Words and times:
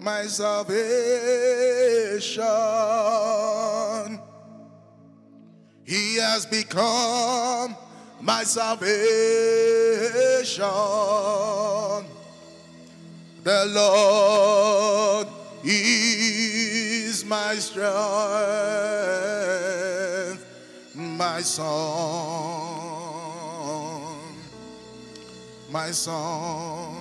my 0.00 0.26
salvation. 0.26 0.86
He 5.84 6.16
has 6.16 6.46
become 6.46 7.76
my 8.20 8.42
salvation. 8.42 8.86
The 13.44 13.64
Lord 13.66 15.28
is 15.62 17.24
my 17.24 17.54
strength, 17.56 17.86
my 20.94 21.40
song, 21.42 22.36
my 25.70 25.90
song. 25.92 26.95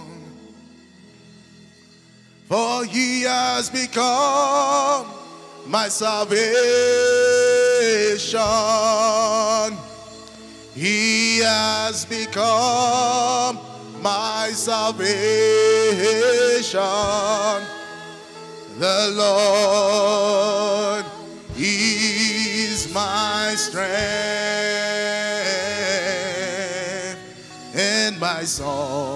For 2.47 2.85
he 2.85 3.23
has 3.23 3.69
become 3.71 5.07
my 5.65 5.87
salvation. 5.89 6.37
He 10.75 11.39
has 11.39 12.05
become 12.05 13.57
my 14.01 14.51
salvation. 14.53 15.09
The 18.77 19.09
Lord 19.15 21.05
is 21.57 22.93
my 22.93 23.55
strength 23.55 23.95
and 27.73 28.19
my 28.19 28.43
song. 28.43 29.14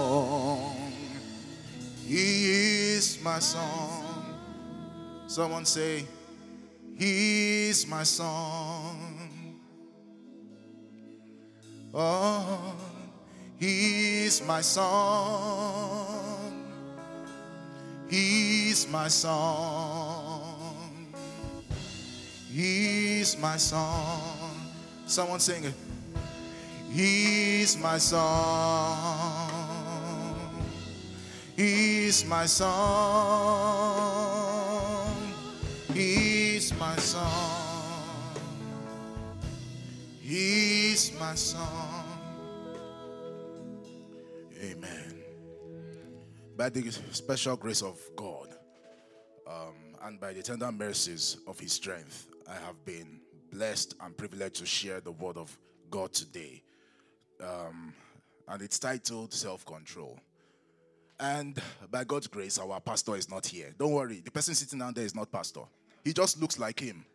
My 3.21 3.39
song. 3.39 4.25
Someone 5.27 5.65
say, 5.65 6.05
He's 6.97 7.85
my 7.87 8.03
song. 8.03 9.57
Oh, 11.93 12.75
He's 13.59 14.41
my 14.45 14.61
song. 14.61 16.39
He's 18.09 18.87
my 18.87 19.07
song. 19.07 21.13
He's 22.51 23.37
my 23.37 23.57
song. 23.57 24.71
Someone 25.05 25.39
sing 25.39 25.65
it. 25.65 25.73
He's 26.89 27.77
my 27.77 27.99
song. 27.99 29.51
He's 31.55 31.98
my 32.25 32.47
song. 32.47 32.69
He's 35.93 36.73
my 36.79 36.95
song. 36.95 38.35
He's 40.19 41.11
my 41.19 41.35
song. 41.35 42.05
Amen. 44.59 45.21
By 46.57 46.69
the 46.69 46.91
special 47.11 47.55
grace 47.55 47.83
of 47.83 47.99
God 48.15 48.47
um, 49.47 49.75
and 50.01 50.19
by 50.19 50.33
the 50.33 50.41
tender 50.41 50.71
mercies 50.71 51.37
of 51.45 51.59
His 51.59 51.73
strength, 51.73 52.25
I 52.47 52.55
have 52.55 52.83
been 52.85 53.19
blessed 53.53 53.93
and 54.01 54.17
privileged 54.17 54.55
to 54.55 54.65
share 54.65 54.99
the 54.99 55.11
word 55.11 55.37
of 55.37 55.55
God 55.91 56.11
today. 56.13 56.63
Um, 57.39 57.93
and 58.47 58.63
it's 58.63 58.79
titled 58.79 59.31
Self 59.31 59.63
Control. 59.63 60.19
And 61.19 61.61
by 61.91 62.05
God's 62.05 62.27
grace, 62.27 62.57
our 62.57 62.79
pastor 62.79 63.15
is 63.15 63.29
not 63.29 63.45
here. 63.45 63.73
Don't 63.77 63.91
worry, 63.91 64.21
the 64.23 64.31
person 64.31 64.55
sitting 64.55 64.79
down 64.79 64.93
there 64.93 65.03
is 65.03 65.13
not 65.13 65.31
pastor. 65.31 65.61
He 66.03 66.13
just 66.13 66.39
looks 66.39 66.59
like 66.59 66.79
him. 66.79 67.05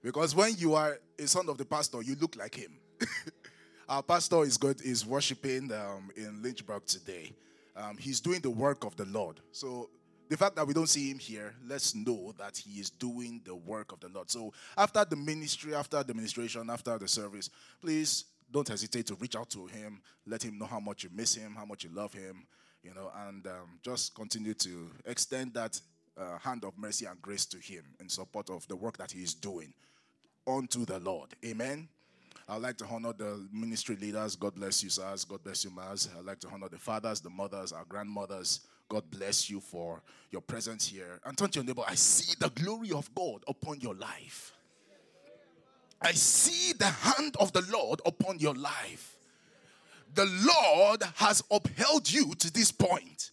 Because 0.00 0.32
when 0.32 0.54
you 0.56 0.74
are 0.74 1.00
a 1.18 1.26
son 1.26 1.48
of 1.48 1.58
the 1.58 1.64
pastor, 1.64 2.00
you 2.02 2.14
look 2.20 2.36
like 2.36 2.54
him. 2.54 2.78
our 3.88 4.00
pastor 4.00 4.44
is 4.44 4.56
good 4.56 4.80
is 4.80 5.04
worshiping 5.04 5.72
um, 5.72 6.10
in 6.16 6.40
Lynchburg 6.40 6.86
today. 6.86 7.32
Um, 7.76 7.96
he's 7.96 8.20
doing 8.20 8.40
the 8.40 8.50
work 8.50 8.84
of 8.84 8.94
the 8.94 9.06
Lord. 9.06 9.40
So 9.50 9.90
the 10.28 10.36
fact 10.36 10.54
that 10.54 10.66
we 10.66 10.72
don't 10.72 10.88
see 10.88 11.10
him 11.10 11.18
here, 11.18 11.52
let's 11.66 11.96
know 11.96 12.32
that 12.38 12.56
he 12.56 12.80
is 12.80 12.90
doing 12.90 13.40
the 13.44 13.56
work 13.56 13.90
of 13.92 13.98
the 13.98 14.08
Lord. 14.08 14.30
So 14.30 14.52
after 14.76 15.04
the 15.04 15.16
ministry, 15.16 15.74
after 15.74 16.02
the 16.04 16.14
ministration, 16.14 16.70
after 16.70 16.96
the 16.96 17.08
service, 17.08 17.50
please 17.80 18.26
don't 18.50 18.68
hesitate 18.68 19.06
to 19.06 19.14
reach 19.16 19.34
out 19.34 19.50
to 19.50 19.66
him. 19.66 20.00
Let 20.26 20.44
him 20.44 20.58
know 20.58 20.66
how 20.66 20.80
much 20.80 21.02
you 21.02 21.10
miss 21.12 21.34
him, 21.34 21.54
how 21.56 21.64
much 21.64 21.82
you 21.82 21.90
love 21.92 22.12
him, 22.12 22.46
you 22.82 22.94
know, 22.94 23.10
and 23.26 23.46
um, 23.46 23.78
just 23.82 24.14
continue 24.14 24.54
to 24.54 24.90
extend 25.04 25.54
that 25.54 25.80
uh, 26.16 26.38
hand 26.38 26.64
of 26.64 26.76
mercy 26.76 27.06
and 27.06 27.20
grace 27.22 27.46
to 27.46 27.58
him 27.58 27.84
in 28.00 28.08
support 28.08 28.50
of 28.50 28.66
the 28.68 28.76
work 28.76 28.96
that 28.98 29.12
he 29.12 29.22
is 29.22 29.34
doing 29.34 29.72
unto 30.46 30.84
the 30.84 30.98
Lord. 30.98 31.30
Amen. 31.44 31.88
I'd 32.48 32.62
like 32.62 32.78
to 32.78 32.86
honor 32.86 33.12
the 33.12 33.46
ministry 33.52 33.96
leaders. 33.96 34.34
God 34.34 34.54
bless 34.54 34.82
you, 34.82 34.88
sirs. 34.88 35.24
God 35.24 35.44
bless 35.44 35.64
you, 35.64 35.70
Mars. 35.70 36.08
I'd 36.18 36.24
like 36.24 36.40
to 36.40 36.48
honor 36.48 36.68
the 36.68 36.78
fathers, 36.78 37.20
the 37.20 37.28
mothers, 37.28 37.72
our 37.72 37.84
grandmothers. 37.84 38.60
God 38.88 39.02
bless 39.10 39.50
you 39.50 39.60
for 39.60 40.00
your 40.30 40.40
presence 40.40 40.88
here. 40.88 41.20
And 41.26 41.36
turn 41.36 41.50
to 41.50 41.58
your 41.58 41.66
neighbor, 41.66 41.82
I 41.86 41.94
see 41.94 42.34
the 42.40 42.48
glory 42.48 42.92
of 42.92 43.14
God 43.14 43.44
upon 43.46 43.80
your 43.80 43.94
life. 43.94 44.52
I 46.00 46.12
see 46.12 46.72
the 46.72 46.86
hand 46.86 47.36
of 47.38 47.52
the 47.52 47.66
Lord 47.70 48.00
upon 48.06 48.38
your 48.38 48.54
life. 48.54 49.17
The 50.14 50.26
Lord 50.26 51.02
has 51.16 51.42
upheld 51.50 52.10
you 52.10 52.34
to 52.34 52.52
this 52.52 52.72
point. 52.72 53.30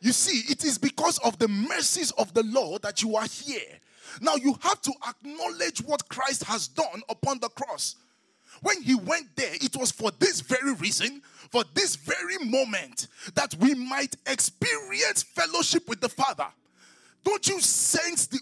You 0.00 0.12
see, 0.12 0.52
it 0.52 0.64
is 0.64 0.76
because 0.76 1.18
of 1.18 1.38
the 1.38 1.48
mercies 1.48 2.10
of 2.12 2.34
the 2.34 2.42
Lord 2.42 2.82
that 2.82 3.02
you 3.02 3.16
are 3.16 3.26
here. 3.26 3.80
Now 4.20 4.34
you 4.36 4.56
have 4.60 4.82
to 4.82 4.92
acknowledge 5.08 5.78
what 5.78 6.08
Christ 6.08 6.44
has 6.44 6.68
done 6.68 7.02
upon 7.08 7.38
the 7.38 7.48
cross. 7.48 7.96
When 8.62 8.82
he 8.82 8.94
went 8.94 9.34
there, 9.34 9.54
it 9.54 9.76
was 9.76 9.90
for 9.90 10.10
this 10.18 10.40
very 10.40 10.74
reason, 10.74 11.22
for 11.50 11.64
this 11.74 11.96
very 11.96 12.38
moment, 12.38 13.08
that 13.34 13.54
we 13.60 13.74
might 13.74 14.14
experience 14.26 15.22
fellowship 15.22 15.88
with 15.88 16.00
the 16.00 16.08
Father. 16.08 16.46
Don't 17.24 17.48
you 17.48 17.60
sense 17.60 18.26
the 18.26 18.40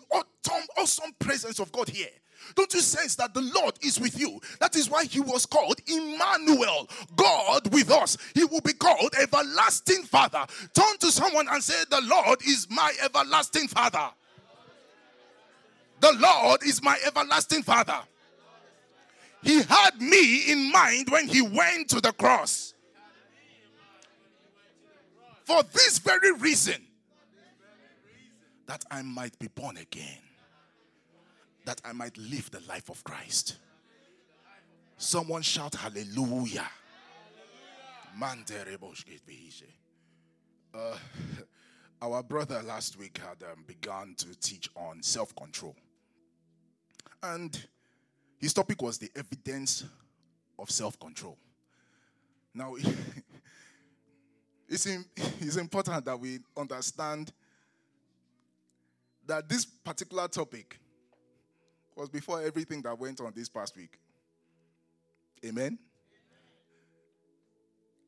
awesome, 0.76 1.12
presence 1.20 1.60
of 1.60 1.70
God 1.70 1.88
here? 1.88 2.10
Don't 2.54 2.72
you 2.74 2.80
sense 2.80 3.14
that 3.16 3.34
the 3.34 3.40
Lord 3.40 3.74
is 3.82 4.00
with 4.00 4.18
you? 4.18 4.40
That 4.60 4.76
is 4.76 4.90
why 4.90 5.04
he 5.04 5.20
was 5.20 5.46
called 5.46 5.80
Emmanuel, 5.86 6.88
God 7.16 7.72
with 7.72 7.90
us. 7.90 8.16
He 8.34 8.44
will 8.44 8.60
be 8.60 8.72
called 8.72 9.14
Everlasting 9.20 10.02
Father. 10.04 10.44
Turn 10.74 10.98
to 11.00 11.10
someone 11.10 11.48
and 11.48 11.62
say, 11.62 11.82
The 11.90 12.02
Lord 12.02 12.40
is 12.42 12.66
my 12.70 12.92
everlasting 13.02 13.68
Father. 13.68 14.10
The 16.00 16.12
Lord 16.18 16.62
is 16.64 16.82
my 16.82 16.98
everlasting 17.06 17.62
Father. 17.62 18.00
He 19.42 19.62
had 19.62 20.00
me 20.00 20.50
in 20.52 20.70
mind 20.70 21.08
when 21.10 21.28
he 21.28 21.42
went 21.42 21.88
to 21.90 22.00
the 22.00 22.12
cross. 22.12 22.74
For 25.44 25.62
this 25.64 25.98
very 25.98 26.32
reason, 26.32 26.86
that 28.66 28.84
I 28.90 29.02
might 29.02 29.38
be 29.38 29.48
born 29.48 29.76
again, 29.76 30.18
that 31.64 31.80
I 31.84 31.92
might 31.92 32.16
live 32.18 32.50
the 32.50 32.60
life 32.68 32.88
of 32.88 33.02
Christ. 33.04 33.56
Someone 34.96 35.42
shout 35.42 35.74
hallelujah. 35.74 36.68
Uh, 40.74 40.96
our 42.02 42.22
brother 42.22 42.62
last 42.62 42.98
week 42.98 43.18
had 43.18 43.42
um, 43.50 43.64
begun 43.66 44.14
to 44.18 44.38
teach 44.38 44.68
on 44.76 45.02
self 45.02 45.34
control. 45.34 45.76
And 47.22 47.66
his 48.38 48.52
topic 48.52 48.82
was 48.82 48.98
the 48.98 49.10
evidence 49.14 49.84
of 50.58 50.70
self 50.70 50.98
control. 50.98 51.38
Now, 52.54 52.74
it's, 54.68 54.86
in, 54.86 55.04
it's 55.16 55.56
important 55.56 56.04
that 56.04 56.18
we 56.18 56.40
understand 56.56 57.32
that 59.26 59.48
this 59.48 59.64
particular 59.64 60.28
topic 60.28 60.78
was 61.96 62.08
before 62.08 62.42
everything 62.42 62.82
that 62.82 62.98
went 62.98 63.20
on 63.20 63.32
this 63.34 63.48
past 63.48 63.76
week. 63.76 63.98
Amen? 65.44 65.78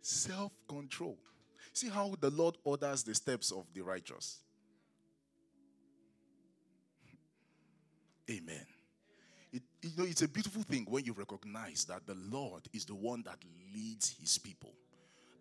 Self 0.00 0.52
control. 0.69 1.19
See 1.72 1.88
how 1.88 2.14
the 2.20 2.31
Lord 2.31 2.56
orders 2.62 3.02
the 3.02 3.14
steps 3.14 3.50
of 3.50 3.64
the 3.75 3.81
righteous. 3.82 4.38
Amen. 8.31 8.66
It, 9.52 9.62
you 9.82 9.90
know, 9.96 10.04
it's 10.04 10.22
a 10.22 10.28
beautiful 10.28 10.62
thing 10.62 10.86
when 10.88 11.04
you 11.04 11.12
recognize 11.12 11.84
that 11.84 12.06
the 12.06 12.16
Lord 12.31 12.62
is 12.72 12.84
the 12.84 12.94
one 12.94 13.22
that 13.25 13.38
leads 13.75 14.14
his 14.20 14.38
people. 14.38 14.72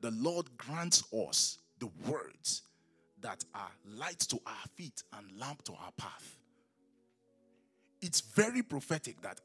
The 0.01 0.11
Lord 0.11 0.47
grants 0.57 1.03
us 1.13 1.59
the 1.79 1.89
words 2.07 2.63
that 3.21 3.43
are 3.55 3.71
light 3.97 4.19
to 4.19 4.39
our 4.45 4.67
feet 4.75 5.01
and 5.17 5.39
lamp 5.39 5.63
to 5.63 5.73
our 5.73 5.91
path. 5.97 6.37
It's 8.03 8.19
very 8.19 8.61
prophetic 8.61 9.21
that 9.21 9.39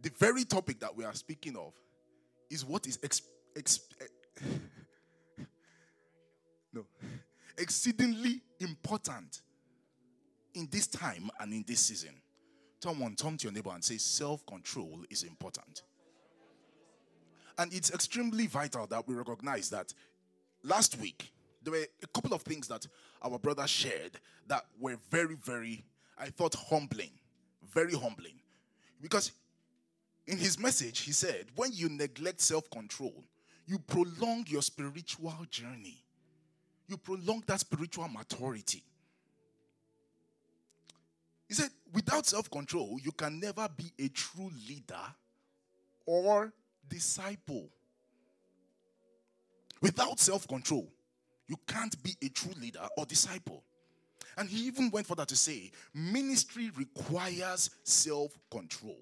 the 0.00 0.10
very 0.18 0.44
topic 0.46 0.80
that 0.80 0.96
we 0.96 1.04
are 1.04 1.12
speaking 1.12 1.56
of 1.56 1.74
is 2.50 2.64
what 2.64 2.86
is 2.86 2.98
ex- 3.02 3.20
ex- 3.54 3.80
eh, 4.00 4.44
no 6.72 6.86
exceedingly 7.58 8.40
important 8.60 9.42
in 10.54 10.68
this 10.70 10.86
time 10.86 11.30
and 11.38 11.52
in 11.52 11.64
this 11.68 11.80
season. 11.80 12.14
Someone 12.82 13.14
turn 13.14 13.36
to 13.36 13.44
your 13.44 13.52
neighbor 13.52 13.70
and 13.74 13.84
say, 13.84 13.98
self 13.98 14.44
control 14.46 15.04
is 15.10 15.22
important. 15.22 15.82
And 17.58 17.74
it's 17.74 17.92
extremely 17.92 18.46
vital 18.46 18.86
that 18.86 19.06
we 19.06 19.14
recognize 19.14 19.68
that 19.68 19.92
last 20.64 20.98
week, 20.98 21.30
there 21.62 21.72
were 21.72 21.86
a 22.02 22.06
couple 22.06 22.32
of 22.32 22.40
things 22.40 22.68
that 22.68 22.86
our 23.20 23.38
brother 23.38 23.66
shared 23.66 24.18
that 24.46 24.64
were 24.80 24.96
very, 25.10 25.34
very, 25.34 25.84
I 26.16 26.30
thought, 26.30 26.54
humbling. 26.54 27.10
Very 27.72 27.94
humbling. 27.94 28.34
Because 29.00 29.32
in 30.26 30.38
his 30.38 30.58
message, 30.58 31.00
he 31.00 31.12
said, 31.12 31.46
when 31.56 31.72
you 31.72 31.88
neglect 31.88 32.40
self 32.40 32.70
control, 32.70 33.24
you 33.66 33.78
prolong 33.78 34.44
your 34.48 34.62
spiritual 34.62 35.34
journey, 35.50 36.02
you 36.86 36.96
prolong 36.96 37.42
that 37.46 37.60
spiritual 37.60 38.08
maturity. 38.08 38.82
He 41.48 41.54
said, 41.54 41.70
without 41.92 42.26
self 42.26 42.50
control, 42.50 42.98
you 43.02 43.12
can 43.12 43.40
never 43.40 43.68
be 43.76 43.92
a 43.98 44.08
true 44.08 44.50
leader 44.68 44.94
or 46.06 46.52
disciple. 46.88 47.68
Without 49.80 50.20
self 50.20 50.46
control, 50.46 50.88
you 51.48 51.56
can't 51.66 52.00
be 52.02 52.14
a 52.22 52.28
true 52.28 52.54
leader 52.60 52.86
or 52.96 53.04
disciple. 53.04 53.64
And 54.36 54.48
he 54.48 54.66
even 54.66 54.90
went 54.90 55.06
further 55.06 55.24
to 55.24 55.36
say, 55.36 55.70
ministry 55.94 56.70
requires 56.76 57.70
self 57.84 58.38
control. 58.50 58.98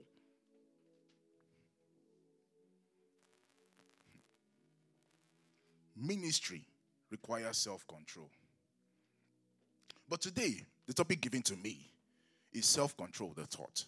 Ministry 5.96 6.64
requires 7.10 7.58
self 7.58 7.86
control. 7.86 8.30
But 10.08 10.20
today, 10.20 10.64
the 10.86 10.94
topic 10.94 11.20
given 11.20 11.42
to 11.42 11.56
me 11.56 11.90
is 12.52 12.66
self 12.66 12.96
control, 12.96 13.32
the 13.36 13.44
thought. 13.44 13.84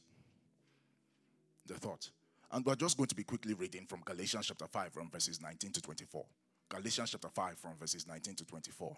The 1.66 1.74
thought. 1.74 2.10
And 2.52 2.64
we're 2.64 2.74
just 2.74 2.96
going 2.96 3.08
to 3.08 3.14
be 3.14 3.24
quickly 3.24 3.54
reading 3.54 3.86
from 3.86 4.02
Galatians 4.04 4.46
chapter 4.46 4.66
5, 4.66 4.92
from 4.92 5.10
verses 5.10 5.40
19 5.40 5.72
to 5.72 5.80
24. 5.80 6.24
Galatians 6.68 7.10
chapter 7.10 7.28
5, 7.28 7.58
from 7.58 7.72
verses 7.80 8.06
19 8.06 8.34
to 8.36 8.44
24. 8.44 8.96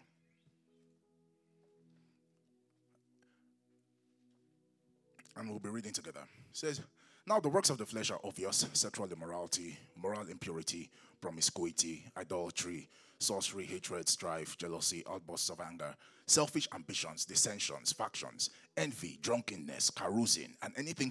And 5.36 5.48
we'll 5.48 5.58
be 5.58 5.68
reading 5.68 5.92
together. 5.92 6.20
It 6.20 6.56
says, 6.56 6.80
Now 7.26 7.40
the 7.40 7.48
works 7.48 7.70
of 7.70 7.78
the 7.78 7.86
flesh 7.86 8.10
are 8.10 8.20
obvious 8.24 8.66
sexual 8.72 9.10
immorality, 9.10 9.76
moral 9.96 10.28
impurity, 10.28 10.90
promiscuity, 11.20 12.04
idolatry, 12.16 12.88
sorcery, 13.18 13.64
hatred, 13.64 14.08
strife, 14.08 14.56
jealousy, 14.58 15.02
outbursts 15.10 15.50
of 15.50 15.60
anger, 15.60 15.94
selfish 16.26 16.68
ambitions, 16.74 17.24
dissensions, 17.24 17.92
factions, 17.92 18.50
envy, 18.76 19.18
drunkenness, 19.22 19.90
carousing, 19.90 20.54
and 20.62 20.72
anything 20.76 21.10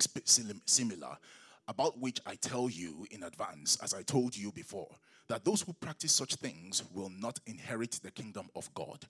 similar 0.65 1.17
about 1.67 1.99
which 1.99 2.19
I 2.25 2.35
tell 2.35 2.69
you 2.69 3.05
in 3.11 3.23
advance, 3.23 3.77
as 3.81 3.93
I 3.93 4.03
told 4.03 4.35
you 4.35 4.51
before, 4.51 4.89
that 5.27 5.45
those 5.45 5.61
who 5.61 5.73
practice 5.73 6.11
such 6.11 6.35
things 6.35 6.83
will 6.93 7.09
not 7.09 7.39
inherit 7.45 7.99
the 8.03 8.11
kingdom 8.11 8.49
of 8.55 8.71
God. 8.73 9.05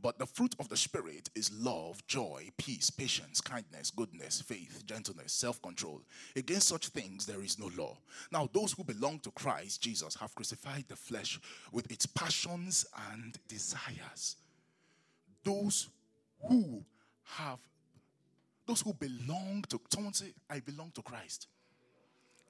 But 0.00 0.18
the 0.18 0.26
fruit 0.26 0.54
of 0.60 0.68
the 0.68 0.76
Spirit 0.76 1.28
is 1.34 1.50
love, 1.52 2.06
joy, 2.06 2.50
peace, 2.56 2.88
patience, 2.88 3.40
kindness, 3.40 3.90
goodness, 3.90 4.40
faith, 4.40 4.84
gentleness, 4.86 5.32
self 5.32 5.60
control. 5.60 6.02
Against 6.36 6.68
such 6.68 6.88
things 6.88 7.26
there 7.26 7.42
is 7.42 7.58
no 7.58 7.70
law. 7.76 7.98
Now, 8.30 8.48
those 8.52 8.72
who 8.72 8.84
belong 8.84 9.18
to 9.20 9.30
Christ 9.32 9.82
Jesus 9.82 10.14
have 10.14 10.34
crucified 10.34 10.84
the 10.88 10.94
flesh 10.96 11.40
with 11.72 11.90
its 11.90 12.06
passions 12.06 12.86
and 13.12 13.36
desires. 13.48 14.36
Those 15.42 15.88
who 16.48 16.84
have, 17.24 17.58
those 18.66 18.82
who 18.82 18.94
belong 18.94 19.64
to, 19.68 19.80
someone 19.92 20.14
say, 20.14 20.32
I 20.48 20.60
belong 20.60 20.92
to 20.94 21.02
Christ. 21.02 21.48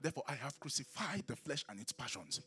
Therefore, 0.00 0.24
I 0.28 0.34
have 0.34 0.58
crucified 0.60 1.24
the 1.26 1.36
flesh 1.36 1.64
and 1.68 1.80
its 1.80 1.92
passions. 1.92 2.40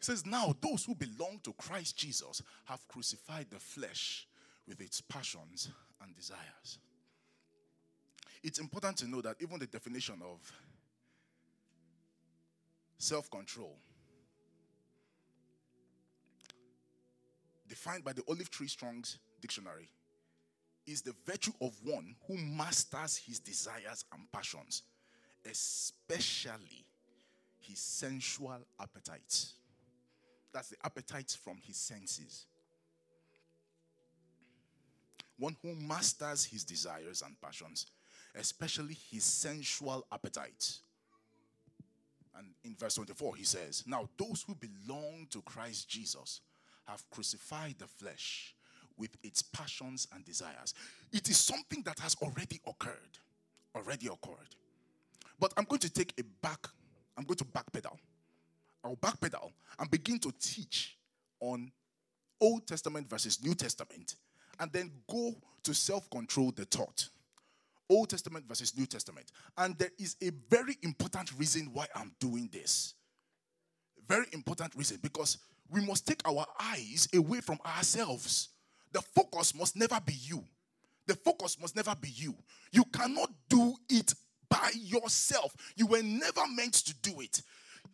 He 0.00 0.04
says, 0.04 0.26
Now 0.26 0.54
those 0.60 0.84
who 0.84 0.94
belong 0.94 1.40
to 1.44 1.52
Christ 1.52 1.96
Jesus 1.96 2.42
have 2.64 2.86
crucified 2.88 3.46
the 3.50 3.60
flesh 3.60 4.26
with 4.66 4.80
its 4.80 5.00
passions 5.00 5.68
and 6.02 6.14
desires. 6.16 6.78
It's 8.42 8.58
important 8.58 8.96
to 8.98 9.08
know 9.08 9.20
that 9.20 9.36
even 9.40 9.58
the 9.58 9.66
definition 9.66 10.22
of 10.22 10.40
self 12.96 13.30
control, 13.30 13.76
defined 17.68 18.04
by 18.04 18.14
the 18.14 18.22
Olive 18.26 18.50
Tree 18.50 18.68
Strong's 18.68 19.18
dictionary, 19.42 19.90
is 20.86 21.02
the 21.02 21.14
virtue 21.26 21.52
of 21.60 21.74
one 21.84 22.16
who 22.26 22.38
masters 22.38 23.18
his 23.18 23.38
desires 23.38 24.04
and 24.12 24.22
passions 24.32 24.82
especially 25.48 26.84
his 27.58 27.78
sensual 27.78 28.58
appetites. 28.80 29.54
That's 30.52 30.68
the 30.68 30.76
appetites 30.84 31.34
from 31.34 31.58
his 31.62 31.76
senses. 31.76 32.46
One 35.38 35.56
who 35.62 35.74
masters 35.74 36.44
his 36.44 36.64
desires 36.64 37.22
and 37.24 37.40
passions, 37.40 37.86
especially 38.34 38.96
his 39.10 39.24
sensual 39.24 40.06
appetites. 40.12 40.80
And 42.36 42.48
in 42.64 42.74
verse 42.74 42.94
24, 42.94 43.36
he 43.36 43.44
says, 43.44 43.84
Now 43.86 44.08
those 44.18 44.44
who 44.46 44.54
belong 44.54 45.26
to 45.30 45.40
Christ 45.42 45.88
Jesus 45.88 46.40
have 46.86 47.08
crucified 47.10 47.76
the 47.78 47.86
flesh 47.86 48.54
with 48.98 49.16
its 49.22 49.40
passions 49.40 50.06
and 50.14 50.24
desires. 50.24 50.74
It 51.12 51.28
is 51.28 51.38
something 51.38 51.82
that 51.84 51.98
has 52.00 52.16
already 52.20 52.60
occurred. 52.66 53.18
Already 53.74 54.08
occurred. 54.08 54.54
But 55.38 55.54
I'm 55.56 55.64
going 55.64 55.80
to 55.80 55.90
take 55.90 56.12
a 56.20 56.22
back, 56.42 56.68
I'm 57.16 57.24
going 57.24 57.38
to 57.38 57.44
backpedal. 57.44 57.96
I'll 58.84 58.96
backpedal 58.96 59.50
and 59.78 59.90
begin 59.90 60.18
to 60.20 60.32
teach 60.40 60.96
on 61.40 61.70
Old 62.40 62.66
Testament 62.66 63.08
versus 63.08 63.42
New 63.42 63.54
Testament, 63.54 64.16
and 64.58 64.72
then 64.72 64.90
go 65.08 65.34
to 65.62 65.74
self 65.74 66.08
control 66.10 66.52
the 66.52 66.64
thought. 66.64 67.08
Old 67.90 68.08
Testament 68.08 68.46
versus 68.46 68.76
New 68.76 68.86
Testament. 68.86 69.32
And 69.58 69.76
there 69.76 69.90
is 69.98 70.16
a 70.22 70.30
very 70.48 70.76
important 70.82 71.32
reason 71.36 71.70
why 71.72 71.86
I'm 71.94 72.12
doing 72.20 72.48
this. 72.52 72.94
Very 74.06 74.26
important 74.32 74.74
reason 74.76 74.98
because 75.02 75.38
we 75.68 75.84
must 75.84 76.06
take 76.06 76.20
our 76.26 76.46
eyes 76.60 77.08
away 77.14 77.40
from 77.40 77.58
ourselves. 77.66 78.50
The 78.92 79.00
focus 79.00 79.54
must 79.54 79.76
never 79.76 79.98
be 80.04 80.14
you. 80.14 80.44
The 81.06 81.14
focus 81.16 81.60
must 81.60 81.74
never 81.74 81.94
be 82.00 82.10
you. 82.10 82.34
You 82.70 82.84
cannot 82.92 83.30
do 83.48 83.74
it 83.88 84.14
by 84.48 84.70
yourself. 84.74 85.54
You 85.76 85.86
were 85.86 86.02
never 86.02 86.42
meant 86.54 86.74
to 86.74 86.94
do 87.02 87.20
it. 87.20 87.42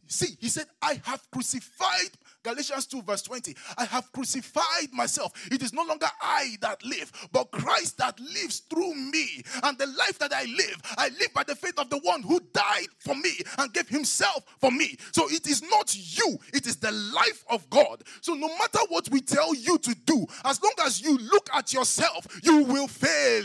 See, 0.08 0.36
he 0.40 0.48
said, 0.48 0.66
I 0.80 1.00
have 1.04 1.28
crucified, 1.30 2.10
Galatians 2.42 2.86
2, 2.86 3.02
verse 3.02 3.22
20. 3.22 3.56
I 3.76 3.84
have 3.86 4.10
crucified 4.12 4.92
myself. 4.92 5.32
It 5.50 5.62
is 5.62 5.72
no 5.72 5.82
longer 5.82 6.06
I 6.20 6.56
that 6.60 6.84
live, 6.84 7.10
but 7.32 7.50
Christ 7.50 7.98
that 7.98 8.18
lives 8.20 8.60
through 8.60 8.94
me. 8.94 9.42
And 9.62 9.76
the 9.78 9.86
life 9.86 10.18
that 10.20 10.32
I 10.32 10.44
live, 10.44 10.80
I 10.96 11.08
live 11.08 11.32
by 11.34 11.42
the 11.42 11.56
faith 11.56 11.78
of 11.78 11.90
the 11.90 11.98
one 11.98 12.22
who 12.22 12.40
died 12.52 12.88
for 12.98 13.14
me 13.14 13.32
and 13.58 13.72
gave 13.72 13.88
himself 13.88 14.44
for 14.60 14.70
me. 14.70 14.96
So 15.12 15.28
it 15.28 15.46
is 15.46 15.62
not 15.62 15.94
you, 15.96 16.38
it 16.54 16.66
is 16.66 16.76
the 16.76 16.92
life 16.92 17.44
of 17.50 17.68
God. 17.70 18.02
So 18.20 18.34
no 18.34 18.48
matter 18.58 18.80
what 18.88 19.08
we 19.10 19.20
tell 19.20 19.54
you 19.54 19.78
to 19.78 19.94
do, 20.04 20.26
as 20.44 20.62
long 20.62 20.74
as 20.84 21.00
you 21.00 21.18
look 21.18 21.48
at 21.52 21.72
yourself, 21.72 22.26
you 22.42 22.62
will 22.62 22.88
fail. 22.88 23.44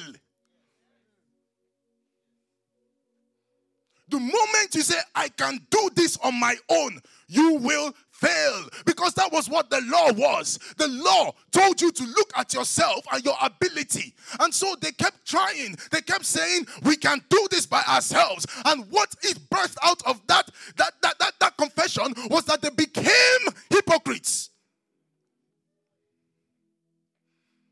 The 4.11 4.19
moment 4.19 4.75
you 4.75 4.81
say, 4.81 4.99
I 5.15 5.29
can 5.29 5.59
do 5.69 5.89
this 5.95 6.17
on 6.21 6.37
my 6.37 6.55
own, 6.69 6.99
you 7.27 7.55
will 7.55 7.93
fail 8.09 8.65
because 8.85 9.13
that 9.13 9.31
was 9.31 9.49
what 9.49 9.69
the 9.69 9.81
law 9.85 10.11
was. 10.11 10.59
The 10.77 10.89
law 10.89 11.31
told 11.51 11.81
you 11.81 11.93
to 11.93 12.03
look 12.03 12.31
at 12.35 12.53
yourself 12.53 13.05
and 13.13 13.23
your 13.23 13.35
ability. 13.41 14.13
And 14.41 14.53
so 14.53 14.75
they 14.81 14.91
kept 14.91 15.25
trying. 15.25 15.77
They 15.91 16.01
kept 16.01 16.25
saying, 16.25 16.67
We 16.83 16.97
can 16.97 17.21
do 17.29 17.47
this 17.49 17.65
by 17.65 17.81
ourselves. 17.87 18.45
And 18.65 18.85
what 18.91 19.15
it 19.23 19.39
birthed 19.49 19.77
out 19.81 20.01
of 20.05 20.21
that, 20.27 20.49
that, 20.75 20.91
that, 21.01 21.17
that, 21.19 21.33
that 21.39 21.57
confession 21.57 22.13
was 22.29 22.43
that 22.45 22.61
they 22.61 22.69
became 22.69 23.53
hypocrites. 23.69 24.49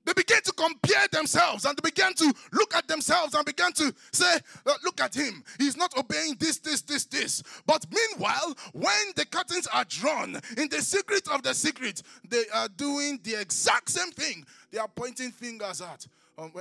They 0.10 0.24
began 0.24 0.42
to 0.42 0.52
compare 0.54 1.08
themselves 1.12 1.66
and 1.66 1.78
they 1.78 1.88
began 1.88 2.16
to 2.16 2.34
look 2.54 2.74
at 2.76 2.88
themselves 2.88 3.36
and 3.36 3.46
began 3.46 3.72
to 3.74 3.94
say, 4.12 4.40
uh, 4.66 4.74
Look 4.84 5.02
at 5.02 5.14
him. 5.14 5.44
He's 5.60 5.78
not 5.78 5.96
obeying 5.96 6.36
this, 6.40 6.58
this, 6.58 6.82
this, 6.82 7.06
this. 7.06 7.44
But 7.68 7.86
meanwhile, 7.92 8.56
when 8.74 9.12
the 9.16 9.28
curtains 9.28 9.68
are 9.68 9.86
drawn 9.86 10.42
in 10.58 10.68
the 10.70 10.82
secret 10.82 11.28
of 11.28 11.44
the 11.44 11.54
secret, 11.54 12.02
they 12.28 12.46
are 12.52 12.68
doing 12.70 13.20
the 13.22 13.40
exact 13.40 13.92
same 13.92 14.10
thing. 14.10 14.48
They 14.72 14.80
are 14.80 14.88
pointing 14.88 15.30
fingers 15.30 15.80
at 15.80 16.08
um, 16.40 16.54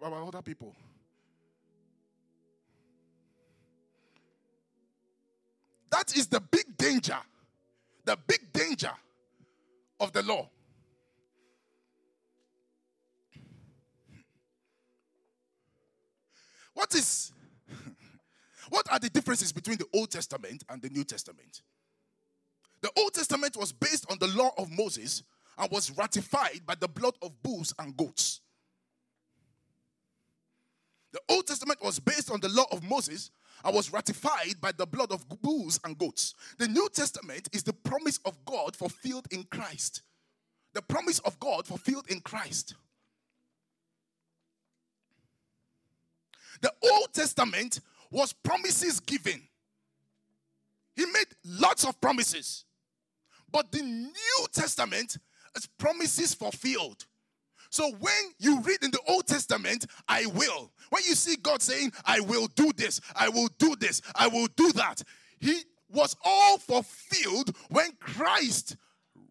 about 0.00 0.28
other 0.28 0.42
people. 0.42 0.72
That 5.90 6.16
is 6.16 6.28
the 6.28 6.40
big 6.40 6.76
danger. 6.76 7.18
The 8.04 8.16
big 8.28 8.52
danger 8.52 8.92
of 9.98 10.12
the 10.12 10.22
law. 10.22 10.48
What 16.74 16.94
is 16.94 17.32
what 18.70 18.90
are 18.90 18.98
the 18.98 19.10
differences 19.10 19.52
between 19.52 19.78
the 19.78 19.86
Old 19.94 20.10
Testament 20.10 20.64
and 20.68 20.80
the 20.80 20.90
New 20.90 21.04
Testament? 21.04 21.62
The 22.80 22.90
Old 22.98 23.14
Testament 23.14 23.56
was 23.56 23.72
based 23.72 24.10
on 24.10 24.18
the 24.18 24.26
law 24.28 24.50
of 24.58 24.70
Moses 24.70 25.22
and 25.58 25.70
was 25.70 25.90
ratified 25.96 26.62
by 26.66 26.74
the 26.74 26.88
blood 26.88 27.14
of 27.22 27.42
bulls 27.42 27.72
and 27.78 27.96
goats. 27.96 28.40
The 31.12 31.20
Old 31.28 31.46
Testament 31.46 31.78
was 31.82 32.00
based 32.00 32.30
on 32.30 32.40
the 32.40 32.48
law 32.48 32.64
of 32.72 32.82
Moses 32.82 33.30
and 33.64 33.74
was 33.74 33.92
ratified 33.92 34.60
by 34.60 34.72
the 34.72 34.86
blood 34.86 35.12
of 35.12 35.28
bulls 35.42 35.78
and 35.84 35.96
goats. 35.96 36.34
The 36.58 36.68
New 36.68 36.88
Testament 36.92 37.48
is 37.52 37.62
the 37.62 37.72
promise 37.72 38.18
of 38.24 38.42
God 38.44 38.74
fulfilled 38.74 39.26
in 39.30 39.44
Christ. 39.44 40.02
The 40.72 40.82
promise 40.82 41.18
of 41.20 41.38
God 41.38 41.66
fulfilled 41.66 42.06
in 42.08 42.20
Christ. 42.20 42.74
The 46.62 46.72
Old 46.90 47.12
Testament 47.12 47.80
was 48.10 48.32
promises 48.32 49.00
given. 49.00 49.42
He 50.96 51.04
made 51.06 51.26
lots 51.44 51.84
of 51.84 52.00
promises. 52.00 52.64
But 53.50 53.70
the 53.70 53.82
New 53.82 54.46
Testament 54.52 55.18
is 55.56 55.66
promises 55.66 56.34
fulfilled. 56.34 57.04
So 57.68 57.90
when 58.00 58.32
you 58.38 58.60
read 58.60 58.82
in 58.82 58.90
the 58.90 59.00
Old 59.08 59.26
Testament, 59.26 59.86
I 60.06 60.26
will. 60.26 60.72
When 60.90 61.02
you 61.04 61.14
see 61.14 61.36
God 61.36 61.62
saying, 61.62 61.92
I 62.04 62.20
will 62.20 62.46
do 62.48 62.70
this, 62.76 63.00
I 63.16 63.28
will 63.28 63.48
do 63.58 63.74
this, 63.76 64.02
I 64.14 64.28
will 64.28 64.48
do 64.56 64.72
that, 64.72 65.02
He 65.40 65.62
was 65.88 66.16
all 66.24 66.58
fulfilled 66.58 67.56
when 67.70 67.92
Christ 67.98 68.76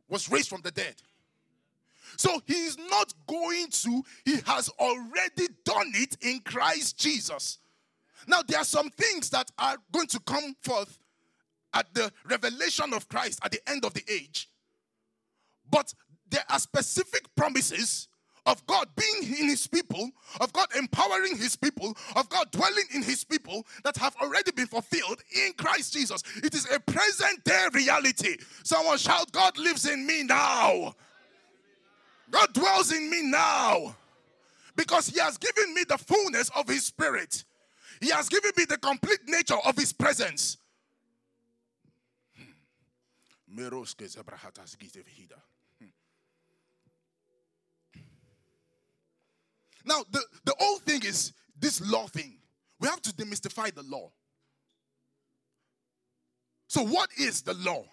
was 0.08 0.30
raised 0.30 0.50
from 0.50 0.62
the 0.62 0.72
dead. 0.72 0.96
So 2.22 2.40
he's 2.46 2.78
not 2.78 3.16
going 3.26 3.70
to, 3.72 4.04
he 4.26 4.36
has 4.46 4.70
already 4.80 5.48
done 5.66 5.92
it 5.96 6.18
in 6.22 6.40
Christ 6.42 7.00
Jesus. 7.00 7.58
Now, 8.28 8.44
there 8.48 8.60
are 8.60 8.64
some 8.64 8.92
things 8.92 9.32
that 9.32 9.50
are 9.58 9.78
going 9.92 10.06
to 10.06 10.20
come 10.20 10.56
forth 10.62 11.00
at 11.74 11.92
the 11.96 12.12
revelation 12.30 12.94
of 12.94 13.10
Christ 13.10 13.40
at 13.44 13.52
the 13.52 13.60
end 13.68 13.86
of 13.86 13.96
the 13.96 14.04
age. 14.08 14.52
But 15.72 15.96
there 16.30 16.44
are 16.48 16.60
specific 16.60 17.24
promises 17.36 18.08
of 18.46 18.64
God 18.68 18.88
being 18.96 19.24
in 19.40 19.50
his 19.50 19.66
people, 19.66 20.12
of 20.40 20.54
God 20.54 20.68
empowering 20.78 21.38
his 21.38 21.56
people, 21.56 21.98
of 22.16 22.30
God 22.30 22.52
dwelling 22.52 22.86
in 22.94 23.02
his 23.02 23.24
people 23.24 23.66
that 23.84 23.98
have 23.98 24.16
already 24.22 24.52
been 24.52 24.68
fulfilled 24.68 25.24
in 25.36 25.54
Christ 25.58 25.94
Jesus. 25.94 26.22
It 26.44 26.54
is 26.54 26.70
a 26.72 26.80
present 26.80 27.44
day 27.46 27.66
reality. 27.74 28.38
Someone 28.62 29.00
shout, 29.00 29.32
God 29.32 29.58
lives 29.58 29.90
in 29.90 30.06
me 30.06 30.22
now. 30.22 30.94
God 32.32 32.54
dwells 32.54 32.92
in 32.94 33.10
me 33.10 33.22
now 33.24 33.96
because 34.76 35.08
he 35.08 35.20
has 35.20 35.38
given 35.38 35.74
me 35.74 35.84
the 35.88 35.98
fullness 35.98 36.50
of 36.56 36.68
his 36.68 36.86
spirit. 36.86 37.44
He 38.00 38.10
has 38.10 38.30
given 38.30 38.52
me 38.58 38.66
the 38.66 38.78
complete 38.78 39.20
nature 39.28 39.58
of 39.66 39.76
his 39.76 39.94
presence. 39.94 40.58
Hmm. 42.38 42.52
Now, 49.86 50.04
the, 50.10 50.24
the 50.46 50.56
old 50.60 50.82
thing 50.82 51.04
is 51.04 51.34
this 51.60 51.82
law 51.92 52.08
thing. 52.08 52.38
We 52.80 52.88
have 52.88 53.02
to 53.04 53.14
demystify 53.14 53.76
the 53.76 53.84
law. 53.84 54.10
So, 56.68 56.84
what 56.84 57.10
is 57.20 57.42
the 57.42 57.54
law? 57.54 57.84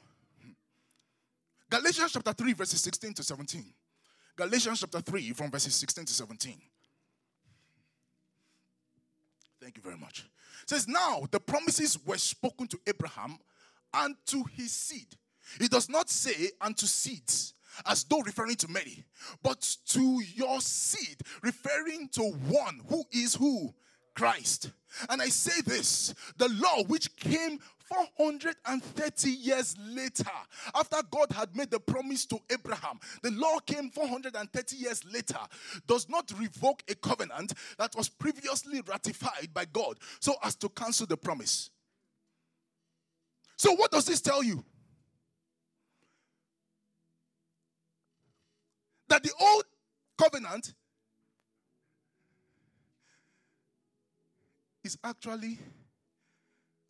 Galatians 1.68 2.12
chapter 2.12 2.32
3, 2.32 2.52
verses 2.54 2.80
16 2.80 3.14
to 3.14 3.22
17. 3.22 3.74
Galatians 4.38 4.78
chapter 4.78 5.00
3, 5.00 5.32
from 5.32 5.50
verses 5.50 5.74
16 5.74 6.04
to 6.04 6.12
17. 6.12 6.54
Thank 9.60 9.76
you 9.76 9.82
very 9.82 9.96
much. 9.96 10.24
It 10.62 10.70
says, 10.70 10.86
Now 10.86 11.26
the 11.28 11.40
promises 11.40 11.98
were 12.06 12.18
spoken 12.18 12.68
to 12.68 12.78
Abraham 12.86 13.36
and 13.92 14.14
to 14.26 14.44
his 14.54 14.70
seed. 14.70 15.08
It 15.58 15.72
does 15.72 15.88
not 15.88 16.08
say 16.08 16.50
unto 16.60 16.86
seeds 16.86 17.54
as 17.84 18.04
though 18.04 18.20
referring 18.20 18.54
to 18.56 18.68
many, 18.68 19.02
but 19.42 19.76
to 19.88 20.22
your 20.36 20.60
seed, 20.60 21.16
referring 21.42 22.08
to 22.10 22.22
one 22.22 22.80
who 22.88 23.02
is 23.10 23.34
who? 23.34 23.74
Christ. 24.18 24.72
And 25.08 25.22
I 25.22 25.28
say 25.28 25.60
this 25.64 26.14
the 26.38 26.48
law 26.48 26.82
which 26.84 27.14
came 27.16 27.58
430 27.78 29.30
years 29.30 29.76
later, 29.78 30.30
after 30.74 30.96
God 31.10 31.32
had 31.32 31.56
made 31.56 31.70
the 31.70 31.80
promise 31.80 32.26
to 32.26 32.38
Abraham, 32.50 32.98
the 33.22 33.30
law 33.30 33.58
came 33.60 33.90
430 33.90 34.76
years 34.76 35.04
later, 35.10 35.38
does 35.86 36.08
not 36.08 36.30
revoke 36.38 36.82
a 36.90 36.94
covenant 36.96 37.54
that 37.78 37.94
was 37.96 38.08
previously 38.08 38.82
ratified 38.86 39.54
by 39.54 39.64
God 39.64 39.98
so 40.20 40.34
as 40.42 40.54
to 40.56 40.68
cancel 40.68 41.06
the 41.06 41.16
promise. 41.16 41.70
So, 43.56 43.72
what 43.74 43.90
does 43.90 44.04
this 44.04 44.20
tell 44.20 44.42
you? 44.42 44.64
that 49.08 49.22
the 49.22 49.32
old 49.40 49.64
covenant 50.18 50.74
is 54.88 54.96
actually 55.04 55.58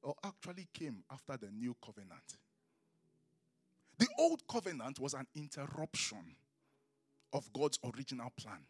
or 0.05 0.15
actually 0.25 0.69
came 0.73 1.03
after 1.11 1.37
the 1.37 1.51
new 1.51 1.75
covenant. 1.85 2.37
The 3.99 4.07
old 4.21 4.47
covenant 4.47 5.01
was 5.01 5.15
an 5.15 5.27
interruption 5.35 6.37
of 7.33 7.53
God's 7.53 7.81
original 7.85 8.31
plan. 8.41 8.61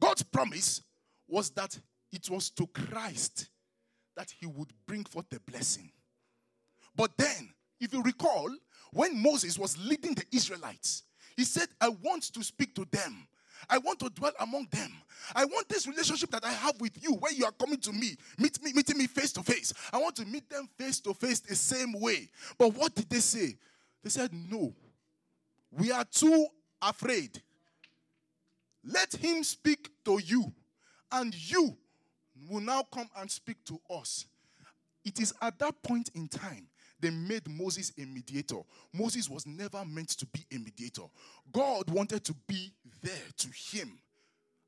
God's 0.00 0.22
promise 0.22 0.80
was 1.28 1.50
that 1.50 1.78
it 2.10 2.30
was 2.30 2.48
to 2.52 2.66
Christ 2.68 3.50
that 4.16 4.32
he 4.40 4.46
would 4.46 4.72
bring 4.86 5.04
forth 5.04 5.28
the 5.28 5.40
blessing. 5.40 5.92
But 6.96 7.10
then, 7.18 7.50
if 7.80 7.92
you 7.92 8.02
recall, 8.02 8.48
when 8.92 9.22
Moses 9.22 9.58
was 9.58 9.76
leading 9.76 10.14
the 10.14 10.24
Israelites, 10.32 11.02
he 11.36 11.44
said, 11.44 11.68
I 11.78 11.90
want 11.90 12.32
to 12.32 12.42
speak 12.42 12.74
to 12.76 12.86
them. 12.90 13.28
I 13.68 13.78
want 13.78 13.98
to 14.00 14.10
dwell 14.10 14.32
among 14.40 14.68
them. 14.70 14.92
I 15.34 15.44
want 15.44 15.68
this 15.68 15.86
relationship 15.86 16.30
that 16.32 16.44
I 16.44 16.52
have 16.52 16.80
with 16.80 17.02
you, 17.02 17.14
where 17.14 17.32
you 17.32 17.44
are 17.44 17.52
coming 17.52 17.78
to 17.80 17.92
me, 17.92 18.16
meet 18.38 18.62
me, 18.62 18.72
meeting 18.72 18.98
me 18.98 19.06
face 19.06 19.32
to 19.32 19.42
face. 19.42 19.72
I 19.92 19.98
want 19.98 20.16
to 20.16 20.24
meet 20.24 20.48
them 20.50 20.68
face 20.78 21.00
to 21.00 21.14
face 21.14 21.40
the 21.40 21.54
same 21.54 21.98
way. 22.00 22.28
But 22.58 22.74
what 22.74 22.94
did 22.94 23.08
they 23.08 23.20
say? 23.20 23.56
They 24.02 24.10
said, 24.10 24.30
No. 24.32 24.74
We 25.70 25.90
are 25.90 26.04
too 26.04 26.46
afraid. 26.82 27.40
Let 28.84 29.14
him 29.14 29.44
speak 29.44 29.90
to 30.04 30.20
you, 30.22 30.52
and 31.10 31.34
you 31.50 31.76
will 32.48 32.60
now 32.60 32.82
come 32.92 33.08
and 33.16 33.30
speak 33.30 33.64
to 33.66 33.80
us. 33.88 34.26
It 35.04 35.20
is 35.20 35.32
at 35.40 35.58
that 35.60 35.82
point 35.82 36.10
in 36.14 36.28
time 36.28 36.66
they 37.02 37.10
made 37.10 37.48
Moses 37.48 37.92
a 37.98 38.06
mediator. 38.06 38.60
Moses 38.94 39.28
was 39.28 39.44
never 39.44 39.84
meant 39.84 40.10
to 40.10 40.26
be 40.26 40.46
a 40.54 40.58
mediator. 40.58 41.02
God 41.52 41.90
wanted 41.90 42.24
to 42.24 42.34
be 42.46 42.72
there 43.02 43.12
to 43.38 43.48
him 43.48 43.98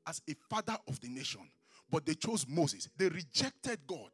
as 0.05 0.21
a 0.29 0.35
father 0.49 0.77
of 0.87 0.99
the 0.99 1.07
nation, 1.07 1.41
but 1.89 2.05
they 2.05 2.13
chose 2.13 2.45
Moses. 2.47 2.89
They 2.97 3.07
rejected 3.07 3.79
God 3.87 4.09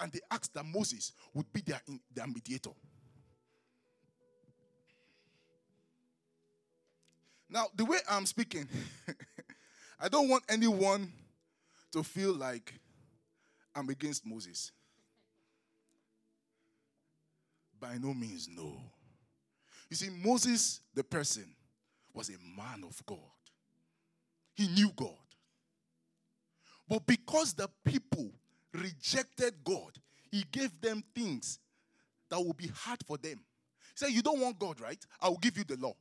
and 0.00 0.10
they 0.10 0.20
asked 0.30 0.54
that 0.54 0.64
Moses 0.64 1.12
would 1.34 1.52
be 1.52 1.60
their, 1.60 1.80
their 2.12 2.26
mediator. 2.26 2.70
Now, 7.50 7.66
the 7.76 7.84
way 7.84 7.98
I'm 8.08 8.24
speaking, 8.24 8.68
I 10.00 10.08
don't 10.08 10.28
want 10.28 10.44
anyone 10.48 11.12
to 11.92 12.02
feel 12.02 12.32
like 12.32 12.72
I'm 13.74 13.90
against 13.90 14.24
Moses. 14.24 14.72
By 17.80 17.96
no 17.98 18.12
means, 18.12 18.48
no. 18.54 18.76
You 19.88 19.96
see, 19.96 20.10
Moses, 20.22 20.80
the 20.94 21.02
person, 21.02 21.46
was 22.12 22.28
a 22.28 22.36
man 22.56 22.84
of 22.84 23.00
God. 23.06 23.18
He 24.54 24.68
knew 24.68 24.90
God. 24.94 25.08
But 26.88 27.06
because 27.06 27.54
the 27.54 27.68
people 27.84 28.30
rejected 28.74 29.54
God, 29.64 29.92
he 30.30 30.44
gave 30.50 30.80
them 30.80 31.02
things 31.14 31.58
that 32.28 32.40
would 32.40 32.56
be 32.56 32.70
hard 32.74 33.00
for 33.06 33.16
them. 33.16 33.36
He 33.38 33.94
said, 33.94 34.10
You 34.10 34.22
don't 34.22 34.40
want 34.40 34.58
God, 34.58 34.80
right? 34.80 34.98
I 35.20 35.28
will 35.28 35.38
give 35.38 35.56
you 35.56 35.64
the 35.64 35.76
law. 35.76 35.94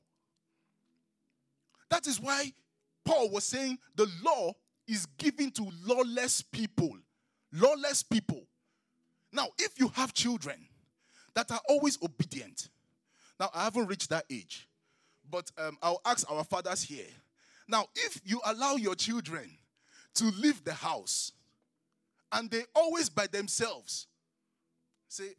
That 1.89 2.05
is 2.05 2.19
why 2.19 2.51
Paul 3.05 3.29
was 3.29 3.43
saying 3.43 3.79
the 3.95 4.07
law 4.23 4.53
is 4.87 5.05
given 5.17 5.51
to 5.51 5.67
lawless 5.85 6.41
people. 6.41 6.97
Lawless 7.53 8.03
people. 8.03 8.43
Now, 9.31 9.47
if 9.57 9.79
you 9.79 9.89
have 9.89 10.13
children 10.13 10.68
that 11.35 11.51
are 11.51 11.61
always 11.67 11.97
obedient. 12.01 12.69
Now, 13.39 13.49
I 13.53 13.63
haven't 13.63 13.87
reached 13.87 14.09
that 14.09 14.25
age, 14.29 14.67
but 15.29 15.51
um, 15.57 15.77
I'll 15.81 16.01
ask 16.05 16.29
our 16.29 16.43
fathers 16.43 16.83
here. 16.83 17.07
Now, 17.67 17.87
if 17.95 18.19
you 18.25 18.41
allow 18.45 18.75
your 18.75 18.95
children 18.95 19.49
to 20.15 20.25
leave 20.25 20.63
the 20.63 20.73
house 20.73 21.31
and 22.31 22.49
they 22.49 22.63
always 22.75 23.09
by 23.09 23.27
themselves 23.27 24.07
say, 25.07 25.35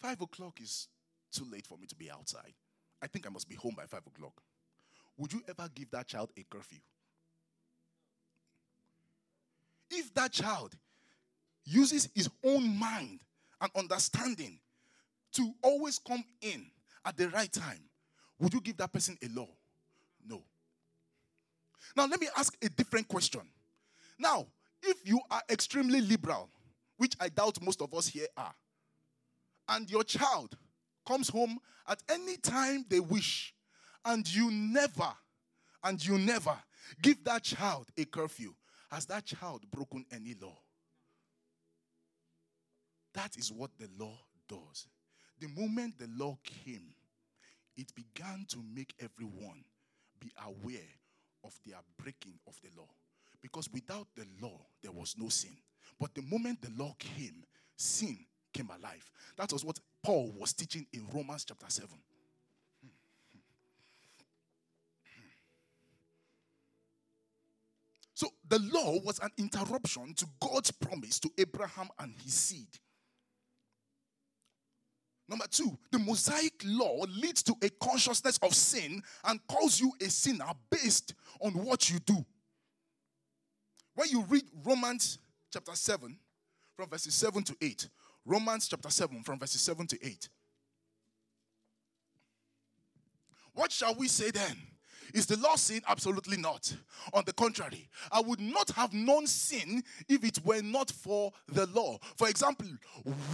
Five 0.00 0.20
o'clock 0.22 0.60
is 0.62 0.88
too 1.30 1.44
late 1.52 1.66
for 1.66 1.76
me 1.76 1.86
to 1.86 1.94
be 1.94 2.10
outside. 2.10 2.54
I 3.02 3.06
think 3.06 3.26
I 3.26 3.30
must 3.30 3.48
be 3.48 3.54
home 3.54 3.74
by 3.76 3.84
five 3.84 4.06
o'clock. 4.06 4.42
Would 5.18 5.32
you 5.32 5.42
ever 5.46 5.68
give 5.74 5.90
that 5.90 6.08
child 6.08 6.30
a 6.38 6.44
curfew? 6.50 6.78
If 9.90 10.14
that 10.14 10.32
child 10.32 10.74
uses 11.64 12.08
his 12.14 12.30
own 12.42 12.78
mind 12.78 13.20
and 13.60 13.70
understanding 13.76 14.58
to 15.32 15.52
always 15.62 15.98
come 15.98 16.24
in 16.40 16.66
at 17.04 17.16
the 17.16 17.28
right 17.30 17.52
time, 17.52 17.80
would 18.38 18.52
you 18.52 18.60
give 18.60 18.76
that 18.78 18.92
person 18.92 19.16
a 19.22 19.28
law? 19.38 19.48
No. 20.26 20.42
Now, 21.96 22.06
let 22.06 22.20
me 22.20 22.28
ask 22.36 22.56
a 22.62 22.68
different 22.68 23.08
question. 23.08 23.42
Now, 24.18 24.46
if 24.82 24.98
you 25.04 25.20
are 25.30 25.42
extremely 25.50 26.00
liberal, 26.00 26.48
which 26.96 27.14
I 27.20 27.28
doubt 27.28 27.62
most 27.62 27.82
of 27.82 27.92
us 27.94 28.06
here 28.06 28.26
are, 28.36 28.54
and 29.68 29.90
your 29.90 30.04
child 30.04 30.56
comes 31.06 31.28
home 31.28 31.58
at 31.88 32.02
any 32.10 32.36
time 32.36 32.84
they 32.88 33.00
wish, 33.00 33.54
and 34.04 34.26
you 34.34 34.50
never, 34.50 35.12
and 35.84 36.04
you 36.04 36.18
never 36.18 36.56
give 37.02 37.22
that 37.24 37.44
child 37.44 37.86
a 37.96 38.04
curfew, 38.04 38.54
has 38.90 39.06
that 39.06 39.24
child 39.24 39.62
broken 39.70 40.04
any 40.12 40.34
law? 40.40 40.58
That 43.14 43.36
is 43.36 43.52
what 43.52 43.70
the 43.78 43.88
law 43.98 44.18
does. 44.48 44.86
The 45.40 45.48
moment 45.48 45.98
the 45.98 46.08
law 46.16 46.38
came, 46.44 46.94
it 47.76 47.92
began 47.94 48.44
to 48.48 48.58
make 48.74 48.94
everyone 49.00 49.64
be 50.20 50.30
aware 50.46 50.80
of 51.44 51.58
their 51.66 51.78
breaking 51.96 52.34
of 52.46 52.60
the 52.62 52.68
law. 52.78 52.88
Because 53.40 53.70
without 53.72 54.06
the 54.14 54.26
law, 54.42 54.60
there 54.82 54.92
was 54.92 55.16
no 55.18 55.30
sin. 55.30 55.56
But 55.98 56.14
the 56.14 56.22
moment 56.22 56.60
the 56.60 56.70
law 56.76 56.94
came, 56.98 57.42
sin 57.76 58.18
came 58.52 58.68
alive. 58.68 59.10
That 59.36 59.52
was 59.52 59.64
what 59.64 59.78
Paul 60.02 60.32
was 60.38 60.52
teaching 60.52 60.86
in 60.92 61.06
Romans 61.12 61.44
chapter 61.44 61.66
7. 61.68 61.88
So 68.12 68.28
the 68.46 68.58
law 68.58 68.98
was 69.02 69.18
an 69.20 69.30
interruption 69.38 70.12
to 70.16 70.26
God's 70.38 70.70
promise 70.70 71.18
to 71.20 71.30
Abraham 71.38 71.88
and 71.98 72.14
his 72.22 72.34
seed. 72.34 72.68
Number 75.30 75.46
two, 75.48 75.78
the 75.92 75.98
Mosaic 76.00 76.60
law 76.64 77.04
leads 77.08 77.44
to 77.44 77.54
a 77.62 77.70
consciousness 77.70 78.36
of 78.42 78.52
sin 78.52 79.00
and 79.24 79.38
calls 79.46 79.80
you 79.80 79.92
a 80.00 80.10
sinner 80.10 80.50
based 80.68 81.14
on 81.40 81.52
what 81.52 81.88
you 81.88 82.00
do. 82.00 82.26
When 83.94 84.08
you 84.08 84.24
read 84.28 84.42
Romans 84.64 85.18
chapter 85.52 85.76
7, 85.76 86.18
from 86.74 86.88
verses 86.88 87.14
7 87.14 87.44
to 87.44 87.56
8, 87.62 87.88
Romans 88.24 88.66
chapter 88.66 88.90
7, 88.90 89.22
from 89.22 89.38
verses 89.38 89.60
7 89.60 89.86
to 89.86 89.98
8. 90.04 90.28
What 93.54 93.70
shall 93.70 93.94
we 93.94 94.08
say 94.08 94.32
then? 94.32 94.56
Is 95.14 95.26
the 95.26 95.36
law 95.36 95.54
sin? 95.54 95.80
Absolutely 95.86 96.38
not. 96.38 96.74
On 97.12 97.22
the 97.24 97.32
contrary, 97.32 97.88
I 98.10 98.20
would 98.20 98.40
not 98.40 98.70
have 98.70 98.92
known 98.92 99.28
sin 99.28 99.82
if 100.08 100.24
it 100.24 100.44
were 100.44 100.62
not 100.62 100.90
for 100.90 101.32
the 101.46 101.66
law. 101.66 101.98
For 102.16 102.28
example, 102.28 102.68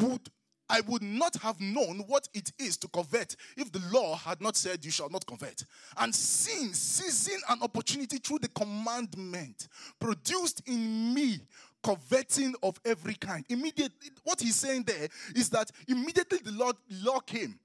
would 0.01 0.29
I 0.69 0.81
would 0.83 1.03
not 1.03 1.37
have 1.37 1.61
known 1.61 2.05
what 2.07 2.29
it 2.35 2.53
is 2.59 2.77
to 2.79 2.89
covet 2.89 3.37
if 3.57 3.71
the 3.71 3.83
law 3.93 4.17
had 4.17 4.41
not 4.41 4.57
said, 4.57 4.85
You 4.85 4.91
shall 4.91 5.09
not 5.09 5.25
covet. 5.27 5.65
And 5.97 6.15
sin, 6.15 6.75
seizing 6.75 7.41
an 7.49 7.59
opportunity 7.63 8.19
through 8.19 8.41
the 8.41 8.49
commandment, 8.49 9.69
produced 10.01 10.63
in 10.67 11.15
me 11.15 11.41
coveting 11.83 12.55
of 12.63 12.81
every 12.85 13.15
kind. 13.15 13.45
Immediately, 13.49 14.11
what 14.25 14.41
he's 14.41 14.57
saying 14.57 14.85
there 14.85 15.09
is 15.35 15.51
that 15.51 15.71
immediately 15.87 16.39
the 16.45 16.53
law, 16.53 16.73
law 17.03 17.21
came, 17.21 17.59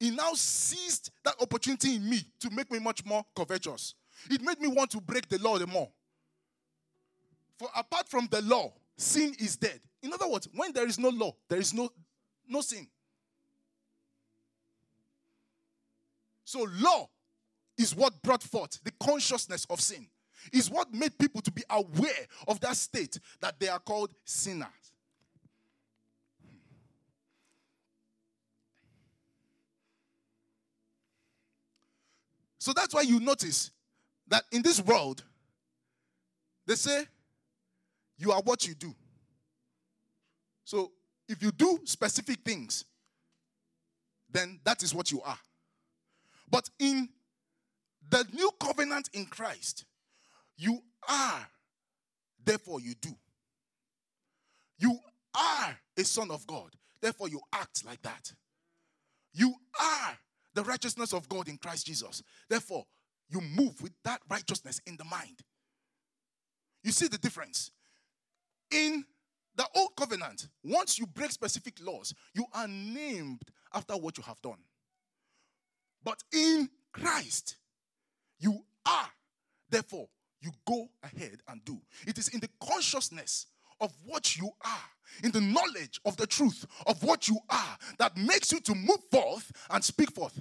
he 0.00 0.10
now 0.10 0.32
seized 0.34 1.10
that 1.24 1.34
opportunity 1.40 1.96
in 1.96 2.08
me 2.08 2.20
to 2.40 2.50
make 2.50 2.70
me 2.70 2.78
much 2.78 3.04
more 3.04 3.24
covetous. 3.36 3.94
It 4.30 4.42
made 4.42 4.60
me 4.60 4.68
want 4.68 4.90
to 4.92 5.00
break 5.00 5.28
the 5.28 5.38
law 5.38 5.58
the 5.58 5.66
more. 5.66 5.90
For 7.58 7.68
apart 7.76 8.08
from 8.08 8.28
the 8.30 8.40
law, 8.42 8.72
sin 8.96 9.34
is 9.38 9.56
dead. 9.56 9.80
In 10.02 10.12
other 10.12 10.28
words, 10.28 10.48
when 10.54 10.72
there 10.72 10.86
is 10.86 10.98
no 10.98 11.08
law, 11.08 11.32
there 11.48 11.58
is 11.58 11.74
no, 11.74 11.90
no 12.48 12.60
sin. 12.60 12.86
So, 16.44 16.66
law 16.80 17.08
is 17.76 17.94
what 17.94 18.20
brought 18.22 18.42
forth 18.42 18.82
the 18.82 18.92
consciousness 19.00 19.66
of 19.70 19.80
sin, 19.80 20.06
is 20.52 20.70
what 20.70 20.92
made 20.92 21.18
people 21.18 21.40
to 21.42 21.50
be 21.50 21.62
aware 21.70 22.26
of 22.46 22.60
that 22.60 22.76
state 22.76 23.18
that 23.40 23.60
they 23.60 23.68
are 23.68 23.78
called 23.78 24.14
sinners. 24.24 24.68
So 32.68 32.74
that's 32.74 32.92
why 32.92 33.02
you 33.02 33.20
notice 33.20 33.70
that 34.26 34.42
in 34.52 34.60
this 34.62 34.78
world, 34.78 35.24
they 36.66 36.74
say 36.74 37.06
you 38.18 38.32
are 38.32 38.42
what 38.42 38.66
you 38.66 38.74
do. 38.74 38.94
So 40.64 40.92
if 41.28 41.42
you 41.42 41.50
do 41.52 41.78
specific 41.84 42.40
things, 42.44 42.84
then 44.30 44.60
that 44.64 44.82
is 44.82 44.94
what 44.94 45.10
you 45.10 45.20
are. 45.22 45.38
But 46.50 46.68
in 46.78 47.08
the 48.10 48.26
new 48.32 48.50
covenant 48.58 49.10
in 49.12 49.26
Christ, 49.26 49.84
you 50.56 50.80
are, 51.08 51.46
therefore 52.44 52.80
you 52.80 52.94
do. 52.94 53.10
You 54.78 54.98
are 55.34 55.76
a 55.96 56.04
son 56.04 56.30
of 56.30 56.46
God, 56.46 56.70
therefore 57.00 57.28
you 57.28 57.40
act 57.52 57.84
like 57.84 58.02
that. 58.02 58.32
You 59.32 59.54
are 59.80 60.18
the 60.54 60.64
righteousness 60.64 61.12
of 61.12 61.28
God 61.28 61.48
in 61.48 61.58
Christ 61.58 61.86
Jesus. 61.86 62.22
Therefore, 62.48 62.84
you 63.28 63.40
move 63.40 63.80
with 63.82 63.92
that 64.04 64.20
righteousness 64.30 64.80
in 64.86 64.96
the 64.96 65.04
mind. 65.04 65.42
You 66.82 66.92
see 66.92 67.08
the 67.08 67.18
difference? 67.18 67.70
In 68.70 69.04
the 69.58 69.66
old 69.74 69.96
covenant, 69.96 70.48
once 70.62 70.98
you 70.98 71.06
break 71.06 71.32
specific 71.32 71.74
laws, 71.84 72.14
you 72.32 72.46
are 72.54 72.68
named 72.68 73.42
after 73.74 73.94
what 73.94 74.16
you 74.16 74.22
have 74.22 74.40
done. 74.40 74.58
But 76.04 76.22
in 76.32 76.70
Christ, 76.92 77.56
you 78.38 78.64
are. 78.86 79.08
Therefore, 79.68 80.08
you 80.40 80.52
go 80.64 80.88
ahead 81.02 81.40
and 81.48 81.62
do. 81.64 81.78
It 82.06 82.18
is 82.18 82.28
in 82.28 82.38
the 82.38 82.48
consciousness 82.60 83.46
of 83.80 83.92
what 84.06 84.36
you 84.36 84.48
are, 84.64 85.24
in 85.24 85.32
the 85.32 85.40
knowledge 85.40 86.00
of 86.04 86.16
the 86.16 86.26
truth 86.26 86.64
of 86.86 87.02
what 87.02 87.28
you 87.28 87.38
are, 87.50 87.78
that 87.98 88.16
makes 88.16 88.52
you 88.52 88.60
to 88.60 88.74
move 88.76 89.02
forth 89.10 89.50
and 89.70 89.84
speak 89.84 90.12
forth 90.12 90.40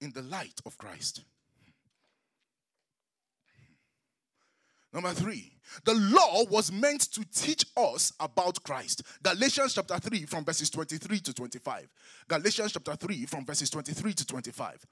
in 0.00 0.10
the 0.12 0.22
light 0.22 0.60
of 0.66 0.76
Christ. 0.76 1.22
Number 4.92 5.10
three, 5.12 5.52
the 5.84 5.94
law 5.94 6.44
was 6.50 6.70
meant 6.70 7.00
to 7.12 7.24
teach 7.32 7.64
us 7.76 8.12
about 8.20 8.62
Christ. 8.62 9.02
Galatians 9.22 9.74
chapter 9.74 9.98
3 9.98 10.26
from 10.26 10.44
verses 10.44 10.68
23 10.68 11.20
to 11.20 11.32
25. 11.32 11.88
Galatians 12.28 12.72
chapter 12.72 12.94
3 12.94 13.26
from 13.26 13.46
verses 13.46 13.70
23 13.70 14.12
to 14.12 14.26
25. 14.26 14.86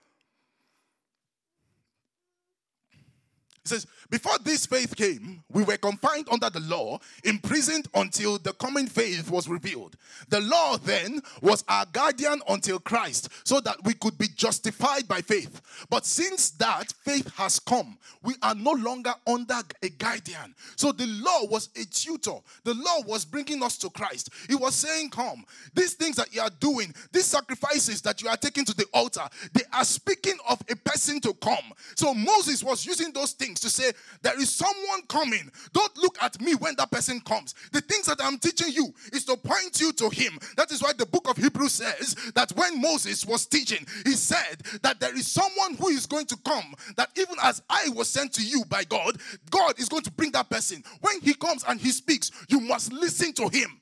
It 3.65 3.69
says, 3.69 3.87
Before 4.09 4.39
this 4.43 4.65
faith 4.65 4.97
came, 4.97 5.45
we 5.51 5.63
were 5.65 5.77
confined 5.77 6.29
under 6.31 6.49
the 6.49 6.61
law, 6.61 6.99
imprisoned 7.25 7.89
until 7.95 8.39
the 8.39 8.55
coming 8.55 8.87
faith 8.87 9.31
was 9.31 9.49
revealed. 9.49 9.97
The 10.31 10.41
law 10.41 10.79
then 10.79 11.21
was 11.43 11.63
our 11.69 11.85
guardian 11.93 12.41
until 12.49 12.79
Christ, 12.79 13.29
so 13.45 13.61
that 13.61 13.77
we 13.85 13.93
could 13.93 14.17
be 14.17 14.29
justified 14.29 15.07
by 15.07 15.21
faith. 15.21 15.61
But 15.91 16.07
since 16.07 16.51
that 16.53 16.93
faith 17.05 17.31
has 17.37 17.59
come, 17.59 17.99
we 18.23 18.35
are 18.43 18.55
no 18.55 18.73
longer 18.73 19.13
under 19.27 19.61
a 19.83 19.91
guardian. 19.91 20.55
So 20.77 20.93
the 20.93 21.07
law 21.07 21.45
was 21.45 21.69
a 21.77 21.85
tutor. 21.85 22.39
The 22.65 22.75
law 22.75 23.03
was 23.07 23.27
bringing 23.27 23.63
us 23.63 23.77
to 23.79 23.91
Christ. 23.91 24.31
It 24.49 24.59
was 24.59 24.75
saying, 24.75 25.11
Come, 25.11 25.45
these 25.75 25.95
things 25.95 26.17
that 26.17 26.35
you 26.35 26.41
are 26.41 26.51
doing, 26.61 26.95
these 27.13 27.27
sacrifices 27.27 28.01
that 28.03 28.23
you 28.23 28.31
are 28.31 28.39
taking 28.39 28.65
to 28.65 28.75
the 28.75 28.87
altar, 28.95 29.29
they 29.53 29.65
are 29.71 29.85
speaking 29.85 30.39
of 30.49 30.63
a 30.71 30.77
person 30.77 31.21
to 31.21 31.35
come. 31.35 31.75
So 31.95 32.15
Moses 32.15 32.65
was 32.65 32.87
using 32.87 33.13
those 33.13 33.33
things 33.33 33.50
things 33.51 33.61
to 33.61 33.71
say, 33.71 33.93
There 34.23 34.39
is 34.41 34.51
someone 34.51 35.03
coming. 35.09 35.51
Don't 35.73 35.97
look 35.97 36.17
at 36.23 36.41
me 36.41 36.55
when 36.55 36.75
that 36.77 36.91
person 36.91 37.21
comes. 37.21 37.55
The 37.73 37.81
things 37.81 38.07
that 38.07 38.19
I'm 38.23 38.39
teaching 38.39 38.73
you 38.73 38.93
is 39.13 39.25
to 39.27 39.37
point 39.37 39.81
you 39.81 39.93
to 39.93 40.09
him. 40.09 40.39
That 40.57 40.71
is 40.71 40.83
why 40.83 40.93
the 40.93 41.07
book 41.07 41.29
of 41.29 41.37
Hebrews 41.37 41.73
says 41.73 42.15
that 42.35 42.53
when 42.53 42.81
Moses 42.81 43.27
was 43.27 43.47
teaching, 43.47 43.87
he 44.05 44.13
said 44.13 44.63
that 44.83 45.01
there 45.01 45.17
is 45.17 45.27
someone 45.27 45.75
who 45.75 45.89
is 45.89 46.07
going 46.07 46.27
to 46.27 46.37
come, 46.45 46.75
that 46.97 47.11
even 47.17 47.37
as 47.43 47.63
I 47.69 47.89
was 47.95 48.09
sent 48.09 48.33
to 48.35 48.43
you 48.43 48.65
by 48.69 48.85
God, 48.85 49.17
God 49.51 49.79
is 49.79 49.89
going 49.89 50.03
to 50.03 50.13
bring 50.13 50.33
that 50.33 50.51
person. 50.51 50.83
When 51.01 51.21
he 51.21 51.35
comes 51.35 51.65
and 51.69 51.81
he 51.81 51.91
speaks, 51.91 52.31
you 52.49 52.61
must 52.61 52.93
listen 52.93 53.33
to 53.35 53.49
him. 53.49 53.81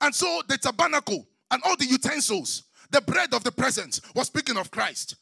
And 0.00 0.14
so 0.14 0.42
the 0.48 0.58
tabernacle 0.58 1.26
and 1.50 1.62
all 1.64 1.76
the 1.76 1.86
utensils, 1.86 2.64
the 2.90 3.00
bread 3.00 3.32
of 3.32 3.44
the 3.44 3.52
presence 3.52 4.00
was 4.14 4.26
speaking 4.26 4.56
of 4.56 4.70
Christ. 4.70 5.16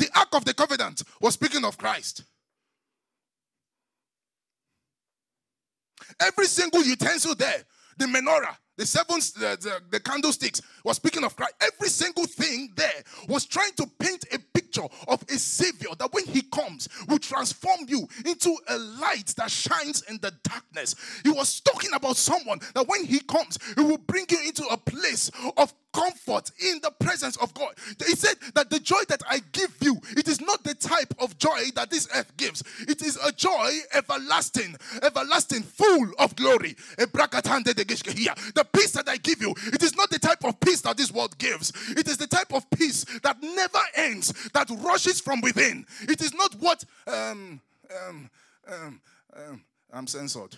The 0.00 0.08
Ark 0.18 0.28
of 0.32 0.46
the 0.46 0.54
Covenant 0.54 1.02
was 1.20 1.34
speaking 1.34 1.62
of 1.62 1.76
Christ. 1.76 2.24
Every 6.18 6.46
single 6.46 6.82
utensil 6.82 7.34
there, 7.34 7.64
the 7.98 8.06
menorah, 8.06 8.56
the 8.78 8.86
seven, 8.86 9.16
the, 9.18 9.58
the, 9.60 9.82
the 9.90 10.00
candlesticks 10.00 10.62
was 10.84 10.96
speaking 10.96 11.22
of 11.22 11.36
Christ. 11.36 11.52
Every 11.60 11.90
single 11.90 12.24
thing 12.24 12.72
there 12.76 13.02
was 13.28 13.44
trying 13.44 13.72
to 13.72 13.86
paint 13.98 14.24
a 14.32 14.38
picture 14.54 14.86
of 15.06 15.22
a 15.28 15.36
savior 15.36 15.90
that 15.98 16.10
when 16.14 16.24
he 16.24 16.40
comes 16.40 16.88
will 17.06 17.18
transform 17.18 17.80
you 17.86 18.08
into 18.24 18.56
a 18.68 18.78
light 18.78 19.34
that 19.36 19.50
shines 19.50 20.00
in 20.08 20.16
the 20.22 20.32
darkness. 20.44 20.94
He 21.24 21.30
was 21.30 21.60
talking 21.60 21.92
about 21.92 22.16
someone 22.16 22.60
that 22.74 22.88
when 22.88 23.04
he 23.04 23.20
comes, 23.20 23.58
he 23.76 23.82
will 23.82 23.98
bring 23.98 24.24
you 24.30 24.38
into 24.46 24.64
a 24.70 24.78
place 24.78 25.30
of 25.58 25.74
comfort 25.92 26.50
in 26.60 26.80
the 26.82 26.90
presence 26.90 27.36
of 27.36 27.52
God. 27.54 27.74
He 28.06 28.14
said 28.14 28.36
that 28.54 28.70
the 28.70 28.80
joy 28.80 29.02
that 29.08 29.22
I 29.28 29.40
give 29.52 29.76
you, 29.80 30.00
it 30.16 30.28
is 30.28 30.40
not 30.40 30.62
the 30.64 30.74
type 30.74 31.14
of 31.18 31.38
joy 31.38 31.70
that 31.74 31.90
this 31.90 32.08
earth 32.14 32.36
gives. 32.36 32.62
It 32.88 33.02
is 33.02 33.18
a 33.24 33.32
joy 33.32 33.70
everlasting, 33.92 34.76
everlasting, 35.02 35.62
full 35.62 36.10
of 36.18 36.36
glory. 36.36 36.76
The 36.96 38.66
peace 38.72 38.92
that 38.92 39.08
I 39.08 39.16
give 39.16 39.42
you, 39.42 39.54
it 39.72 39.82
is 39.82 39.96
not 39.96 40.10
the 40.10 40.18
type 40.18 40.44
of 40.44 40.60
peace 40.60 40.80
that 40.82 40.96
this 40.96 41.12
world 41.12 41.36
gives. 41.38 41.72
It 41.90 42.08
is 42.08 42.16
the 42.16 42.26
type 42.26 42.52
of 42.52 42.68
peace 42.70 43.04
that 43.22 43.42
never 43.42 43.80
ends, 43.96 44.32
that 44.52 44.70
rushes 44.70 45.20
from 45.20 45.40
within. 45.40 45.86
It 46.02 46.20
is 46.20 46.34
not 46.34 46.54
what 46.54 46.84
um, 47.06 47.60
um, 48.06 48.30
um, 48.68 49.00
um, 49.36 49.62
I'm 49.92 50.06
censored. 50.06 50.56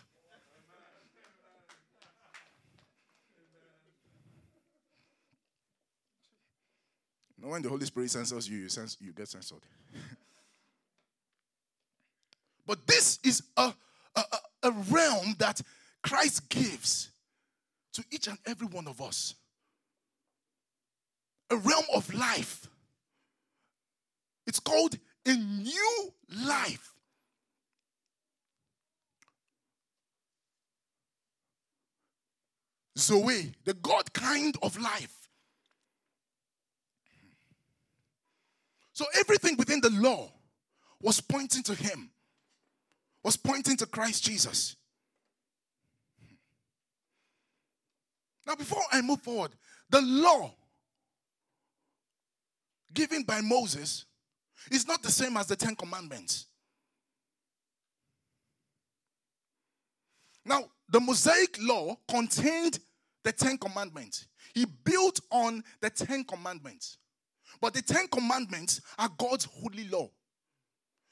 No, 7.43 7.49
when 7.49 7.63
the 7.63 7.69
Holy 7.69 7.85
Spirit 7.85 8.11
censors 8.11 8.49
you, 8.49 8.59
you, 8.59 8.69
sense, 8.69 8.97
you 9.01 9.13
get 9.13 9.29
censored. 9.29 9.63
but 12.67 12.87
this 12.87 13.19
is 13.25 13.43
a, 13.57 13.75
a, 14.15 14.23
a 14.63 14.71
realm 14.71 15.35
that 15.39 15.61
Christ 16.03 16.49
gives 16.49 17.11
to 17.95 18.05
each 18.13 18.29
and 18.29 18.39
every 18.47 18.69
one 18.69 18.87
of 18.87 19.03
us. 19.03 19.35
A 21.51 21.57
realm 21.57 21.85
of 21.93 22.15
life. 22.15 22.69
It's 24.47 24.61
called 24.61 24.97
a 25.27 25.35
new 25.35 26.13
life. 26.47 26.95
Zoe, 32.97 33.53
the 33.65 33.75
God 33.75 34.13
kind 34.13 34.57
of 34.63 34.79
life. 34.81 35.22
So 38.93 39.07
everything 39.19 39.57
within 39.57 39.81
the 39.81 39.91
law 39.91 40.31
was 41.01 41.21
pointing 41.21 41.63
to 41.65 41.75
him, 41.75 42.11
was 43.25 43.37
pointing 43.37 43.77
to 43.79 43.87
Christ 43.87 44.25
Jesus. 44.25 44.77
Now, 48.47 48.55
before 48.55 48.83
I 48.91 49.01
move 49.01 49.21
forward, 49.23 49.53
the 49.89 50.03
law 50.03 50.53
given 52.93 53.23
by 53.23 53.41
Moses 53.41 54.05
is 54.71 54.87
not 54.87 55.03
the 55.03 55.11
same 55.11 55.37
as 55.37 55.47
the 55.47 55.57
Ten 55.57 55.75
Commandments. 55.75 56.47
Now, 60.45 60.65
the 60.89 61.01
Mosaic 61.01 61.57
law 61.61 61.97
contained 62.09 62.81
the 63.23 63.33
Ten 63.33 63.57
Commandments. 63.57 64.27
He 64.55 64.67
built 64.85 65.21
on 65.31 65.63
the 65.81 65.89
Ten 65.89 66.25
Commandments. 66.25 66.99
But 67.63 67.75
the 67.75 67.81
Ten 67.81 68.09
Commandments 68.09 68.81
are 68.99 69.09
God's 69.17 69.45
holy 69.45 69.89
law. 69.89 70.11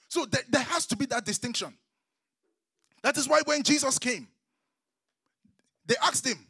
So 0.09 0.27
there, 0.27 0.43
there 0.51 0.63
has 0.65 0.85
to 0.87 0.97
be 0.97 1.07
that 1.07 1.25
distinction. 1.25 1.73
That 3.05 3.17
is 3.17 3.29
why 3.29 3.41
when 3.45 3.63
Jesus 3.63 4.01
came, 4.01 4.27
they 5.87 5.95
asked 6.03 6.27
him, 6.27 6.45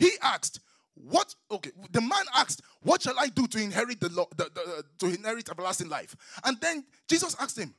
he 0.00 0.10
asked, 0.20 0.58
what 0.94 1.34
okay 1.50 1.70
the 1.90 2.02
man 2.02 2.24
asked 2.34 2.60
what 2.82 3.00
shall 3.00 3.18
i 3.18 3.26
do 3.28 3.46
to 3.46 3.58
inherit 3.58 3.98
the 3.98 4.10
law 4.10 4.26
to 4.98 5.06
inherit 5.06 5.48
everlasting 5.48 5.88
life? 5.88 6.14
And 6.44 6.60
then 6.60 6.84
jesus 7.08 7.34
asked 7.40 7.58
him 7.58 7.74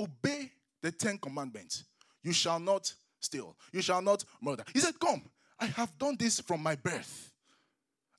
obey 0.00 0.50
the 0.80 0.90
10 0.90 1.18
commandments. 1.18 1.84
You 2.22 2.32
shall 2.32 2.58
not 2.58 2.90
steal. 3.20 3.56
You 3.72 3.82
shall 3.82 4.00
not 4.00 4.24
murder. 4.40 4.64
He 4.72 4.80
said 4.80 4.98
come 4.98 5.22
i 5.60 5.66
have 5.66 5.96
done 5.98 6.16
this 6.18 6.40
from 6.40 6.62
my 6.62 6.76
birth 6.76 7.33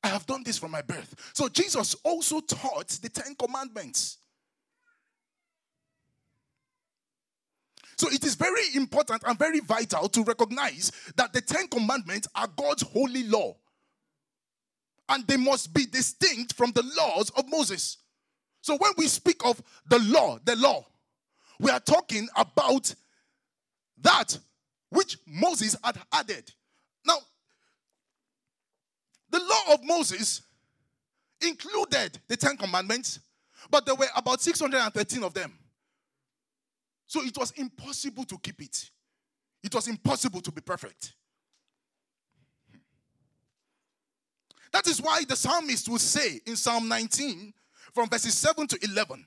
I 0.06 0.10
have 0.10 0.28
done 0.28 0.44
this 0.44 0.60
from 0.60 0.70
my 0.70 0.84
birth. 0.84 1.32
So 1.34 1.50
Jesus 1.50 1.96
also 2.04 2.40
taught 2.40 2.90
the 2.90 3.10
Ten 3.10 3.34
Commandments. 3.34 4.20
So 7.98 8.10
it 8.12 8.24
is 8.24 8.36
very 8.36 8.76
important 8.76 9.24
and 9.26 9.40
very 9.40 9.62
vital 9.62 10.08
to 10.10 10.22
recognize 10.22 10.92
that 11.16 11.34
the 11.34 11.42
Ten 11.42 11.68
Commandments 11.70 12.28
are 12.36 12.48
God's 12.56 12.84
holy 12.84 13.24
law. 13.24 13.56
And 15.10 15.26
they 15.26 15.38
must 15.38 15.74
be 15.74 15.88
distinct 15.88 16.54
from 16.54 16.72
the 16.74 16.84
laws 16.96 17.32
of 17.32 17.50
Moses. 17.50 17.98
So 18.62 18.78
when 18.78 18.92
we 19.00 19.08
speak 19.08 19.44
of 19.44 19.60
the 19.90 19.98
law, 19.98 20.38
the 20.46 20.56
law, 20.56 20.86
we 21.60 21.72
are 21.72 21.80
talking 21.80 22.28
about 22.38 22.94
that 24.04 24.38
which 24.92 25.18
Moses 25.26 25.76
had 25.84 25.98
added. 26.14 26.52
The 29.36 29.42
law 29.42 29.74
of 29.74 29.84
Moses 29.84 30.44
included 31.42 32.18
the 32.30 32.38
Ten 32.38 32.56
Commandments, 32.56 33.20
but 33.70 33.86
there 33.86 33.94
were 33.94 34.08
about 34.16 34.40
613 34.40 35.24
of 35.26 35.34
them. 35.34 35.52
So 37.06 37.22
it 37.22 37.38
was 37.38 37.52
impossible 37.58 38.24
to 38.24 38.38
keep 38.38 38.62
it. 38.62 38.90
It 39.62 39.76
was 39.76 39.90
impossible 39.90 40.40
to 40.40 40.54
be 40.54 40.62
perfect. 40.62 41.16
That 44.72 44.88
is 44.88 45.02
why 45.02 45.26
the 45.28 45.36
psalmist 45.36 45.90
will 45.90 46.00
say 46.00 46.40
in 46.46 46.56
Psalm 46.56 46.88
19, 46.88 47.54
from 47.94 48.08
verses 48.08 48.38
7 48.38 48.68
to 48.68 48.80
11, 48.90 49.26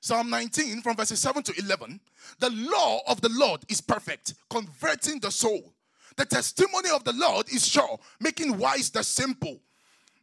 Psalm 0.00 0.28
19, 0.28 0.82
from 0.82 0.96
verses 0.96 1.20
7 1.20 1.44
to 1.44 1.54
11, 1.56 2.00
the 2.40 2.50
law 2.50 2.98
of 3.06 3.20
the 3.20 3.30
Lord 3.30 3.60
is 3.68 3.80
perfect, 3.80 4.34
converting 4.50 5.20
the 5.20 5.30
soul. 5.30 5.75
The 6.16 6.24
testimony 6.24 6.90
of 6.90 7.04
the 7.04 7.12
Lord 7.12 7.48
is 7.52 7.66
sure, 7.66 7.98
making 8.20 8.56
wise 8.56 8.90
the 8.90 9.02
simple. 9.02 9.60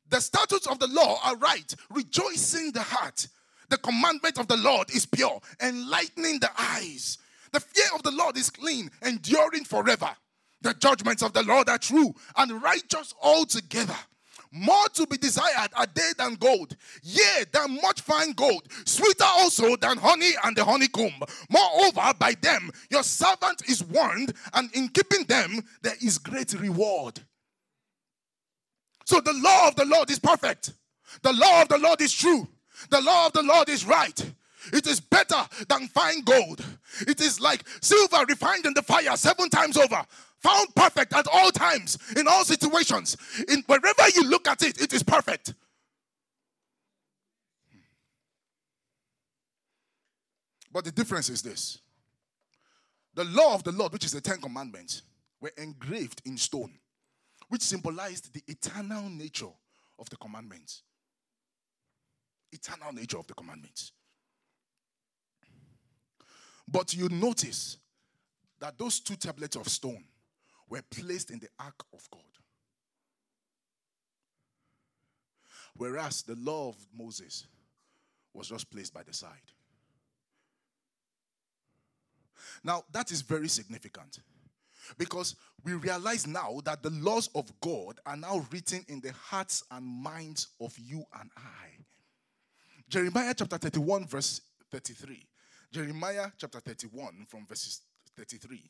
The 0.10 0.20
statutes 0.20 0.68
of 0.68 0.80
the 0.80 0.88
law 0.88 1.20
are 1.24 1.38
right, 1.38 1.74
rejoicing 1.90 2.72
the 2.72 2.82
heart. 2.82 3.28
The 3.70 3.78
commandment 3.78 4.38
of 4.38 4.48
the 4.48 4.58
Lord 4.58 4.90
is 4.92 5.06
pure, 5.06 5.40
enlightening 5.62 6.40
the 6.40 6.50
eyes. 6.58 7.18
The 7.52 7.60
fear 7.60 7.88
of 7.96 8.04
the 8.04 8.12
Lord 8.12 8.38
is 8.38 8.50
clean, 8.50 8.90
enduring 9.04 9.66
forever. 9.66 10.10
The 10.62 10.74
judgments 10.74 11.22
of 11.22 11.34
the 11.34 11.44
Lord 11.44 11.70
are 11.70 11.78
true 11.78 12.14
and 12.38 12.62
righteous 12.62 13.14
altogether. 13.22 13.98
More 14.56 14.88
to 14.94 15.08
be 15.08 15.18
desired 15.18 15.72
are 15.76 15.88
they 15.96 16.12
than 16.16 16.36
gold, 16.36 16.76
yea, 17.02 17.44
than 17.52 17.82
much 17.82 18.02
fine 18.02 18.34
gold, 18.34 18.68
sweeter 18.86 19.24
also 19.24 19.76
than 19.78 19.98
honey 19.98 20.30
and 20.44 20.56
the 20.56 20.64
honeycomb. 20.64 21.24
Moreover, 21.50 22.14
by 22.20 22.36
them 22.40 22.70
your 22.92 23.02
servant 23.02 23.68
is 23.68 23.84
warned, 23.84 24.34
and 24.54 24.72
in 24.76 24.90
keeping 24.90 25.24
them 25.24 25.60
there 25.82 25.96
is 26.04 26.20
great 26.20 26.54
reward. 26.54 27.20
So 29.06 29.20
the 29.22 29.34
law 29.34 29.70
of 29.70 29.76
the 29.76 29.86
Lord 29.86 30.12
is 30.12 30.20
perfect. 30.20 30.74
The 31.24 31.34
law 31.34 31.64
of 31.64 31.70
the 31.70 31.80
Lord 31.80 32.00
is 32.02 32.14
true. 32.14 32.48
The 32.92 33.02
law 33.02 33.26
of 33.26 33.34
the 33.34 33.44
Lord 33.44 33.70
is 33.70 33.86
right. 33.86 34.34
It 34.72 34.86
is 34.86 35.00
better 35.00 35.48
than 35.68 35.88
fine 35.88 36.22
gold. 36.22 36.64
It 37.02 37.22
is 37.22 37.42
like 37.42 37.64
silver 37.82 38.24
refined 38.28 38.68
in 38.68 38.74
the 38.76 38.84
fire 38.84 39.18
seven 39.18 39.50
times 39.50 39.78
over 39.78 40.06
found 40.44 40.76
perfect 40.76 41.14
at 41.14 41.26
all 41.28 41.52
times, 41.52 41.98
in 42.18 42.28
all 42.28 42.44
situations. 42.44 43.18
In 43.50 43.64
wherever 43.66 44.10
you 44.14 44.30
look 44.30 44.48
at 44.48 44.62
it, 44.62 44.80
it 44.82 44.94
is 44.94 45.02
perfect. 45.02 45.54
But 50.72 50.86
the 50.86 50.92
difference 50.92 51.30
is 51.30 51.42
this 51.42 51.80
the 53.16 53.24
law 53.26 53.56
of 53.56 53.64
the 53.64 53.72
Lord, 53.72 53.94
which 53.94 54.06
is 54.06 54.12
the 54.12 54.22
Ten 54.22 54.42
Commandments, 54.42 55.04
were 55.40 55.52
engraved 55.58 56.22
in 56.26 56.38
stone, 56.38 56.74
which 57.50 57.62
symbolized 57.62 58.34
the 58.34 58.42
eternal 58.48 59.10
nature 59.10 59.54
of 60.00 60.10
the 60.10 60.18
commandments. 60.18 60.84
Eternal 62.52 62.92
nature 62.92 63.18
of 63.18 63.28
the 63.28 63.34
commandments. 63.34 63.92
But 66.68 66.94
you 66.94 67.10
notice 67.10 67.78
that 68.60 68.78
those 68.78 69.00
two 69.00 69.16
tablets 69.16 69.56
of 69.56 69.68
stone 69.68 70.04
were 70.70 70.82
placed 70.90 71.32
in 71.32 71.40
the 71.40 71.50
ark 71.60 71.84
of 71.94 72.08
God. 72.12 72.22
Whereas 75.76 76.22
the 76.24 76.36
law 76.36 76.70
of 76.70 76.76
Moses 76.96 77.48
was 78.34 78.50
just 78.50 78.70
placed 78.72 78.94
by 78.94 79.04
the 79.04 79.14
side. 79.14 79.30
Now, 82.64 82.84
that 82.92 83.12
is 83.12 83.22
very 83.22 83.48
significant 83.48 84.20
because 84.98 85.36
we 85.64 85.74
realize 85.74 86.28
now 86.28 86.60
that 86.66 86.84
the 86.84 86.90
laws 86.90 87.30
of 87.36 87.52
God 87.62 88.00
are 88.06 88.18
now 88.18 88.46
written 88.52 88.86
in 88.88 89.00
the 89.00 89.14
hearts 89.14 89.64
and 89.72 89.86
minds 89.86 90.50
of 90.60 90.78
you 90.78 91.04
and 91.20 91.30
I. 91.38 91.84
Jeremiah 92.90 93.34
chapter 93.36 93.58
31, 93.58 94.08
verse 94.08 94.42
33. 94.72 95.26
Jeremiah 95.72 96.28
chapter 96.38 96.60
31, 96.60 97.26
from 97.28 97.46
verses 97.48 97.82
33. 98.16 98.70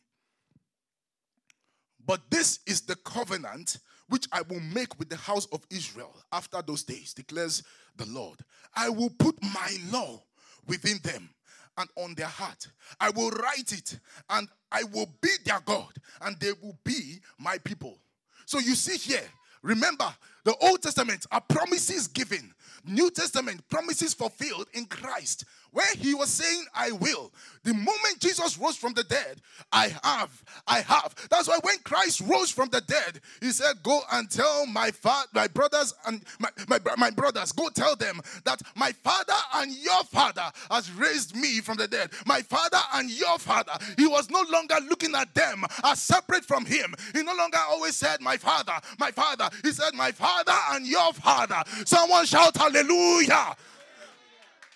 But 2.06 2.22
this 2.30 2.60
is 2.68 2.82
the 2.82 2.96
covenant 2.98 3.78
which 4.10 4.28
I 4.32 4.42
will 4.44 4.60
make 4.60 5.00
with 5.00 5.10
the 5.10 5.16
house 5.16 5.46
of 5.48 5.66
Israel 5.70 6.14
after 6.32 6.62
those 6.62 6.84
days, 6.84 7.14
declares 7.14 7.64
the 7.96 8.06
Lord. 8.06 8.40
I 8.76 8.90
will 8.90 9.10
put 9.10 9.42
my 9.42 9.78
law 9.92 10.22
within 10.68 11.00
them 11.04 11.30
and 11.78 11.90
on 11.98 12.14
their 12.16 12.28
heart. 12.28 12.68
I 13.00 13.10
will 13.10 13.32
write 13.32 13.72
it 13.72 14.00
and 14.30 14.48
I 14.72 14.84
will 14.84 15.10
be 15.22 15.30
their 15.46 15.62
God 15.62 15.94
and 16.22 16.40
they 16.40 16.52
will 16.62 16.78
be 16.84 17.20
my 17.40 17.58
people. 17.60 17.98
So 18.46 18.60
you 18.60 18.76
see 18.76 18.98
here, 18.98 19.24
remember, 19.62 20.14
the 20.44 20.56
Old 20.62 20.82
Testament 20.82 21.26
are 21.32 21.42
promises 21.42 22.08
given 22.08 22.54
New 22.86 23.10
Testament 23.10 23.68
promises 23.70 24.14
fulfilled 24.14 24.68
in 24.74 24.86
Christ, 24.86 25.46
where 25.72 25.94
he 25.98 26.14
was 26.14 26.30
saying, 26.30 26.66
I 26.76 26.92
will. 26.92 27.32
The 27.64 27.74
moment 27.74 28.20
Jesus 28.20 28.58
rose 28.58 28.76
from 28.76 28.94
the 28.94 29.06
dead, 29.06 29.42
I 29.72 29.88
have, 30.04 30.44
I 30.68 30.82
have. 30.82 31.16
That's 31.30 31.48
why 31.48 31.58
when 31.64 31.78
Christ 31.80 32.22
rose 32.22 32.52
from 32.52 32.70
the 32.70 32.82
dead, 32.82 33.22
he 33.42 33.52
said, 33.52 33.82
Go 33.82 34.02
and 34.12 34.30
tell 34.30 34.68
my 34.68 34.92
father, 34.92 35.30
my 35.34 35.48
brothers 35.48 35.94
and 36.06 36.22
my, 36.40 36.50
my, 36.68 36.80
my 36.98 37.10
brothers, 37.10 37.54
go 37.54 37.70
tell 37.70 37.96
them 37.96 38.22
that 38.44 38.62
my 38.76 38.92
father 38.92 39.34
and 39.56 39.74
your 39.74 40.04
father 40.04 40.44
has 40.70 40.92
raised 40.92 41.36
me 41.36 41.62
from 41.62 41.78
the 41.78 41.88
dead. 41.88 42.12
My 42.26 42.42
father 42.42 42.80
and 42.96 43.10
your 43.10 43.40
father. 43.40 43.74
He 43.98 44.06
was 44.06 44.30
no 44.30 44.44
longer 44.52 44.76
looking 44.90 45.16
at 45.16 45.34
them 45.34 45.64
as 45.86 46.00
separate 46.00 46.46
from 46.46 46.66
him. 46.66 46.94
He 47.14 47.24
no 47.24 47.34
longer 47.34 47.60
always 47.70 47.96
said, 47.96 48.22
My 48.22 48.38
father, 48.38 48.74
my 49.00 49.12
father. 49.12 49.50
He 49.64 49.72
said, 49.72 49.94
My 49.96 50.12
father 50.12 50.54
and 50.72 50.86
your 50.86 51.14
father. 51.14 51.64
Someone 51.86 52.26
shout, 52.26 52.56
Hallelujah. 52.58 52.73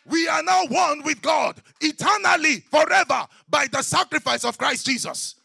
We 0.05 0.27
are 0.27 0.43
now 0.43 0.65
one 0.67 1.03
with 1.03 1.21
God 1.21 1.61
eternally, 1.81 2.61
forever, 2.71 3.27
by 3.49 3.67
the 3.71 3.81
sacrifice 3.81 4.45
of 4.45 4.57
Christ 4.57 4.85
Jesus. 4.85 5.35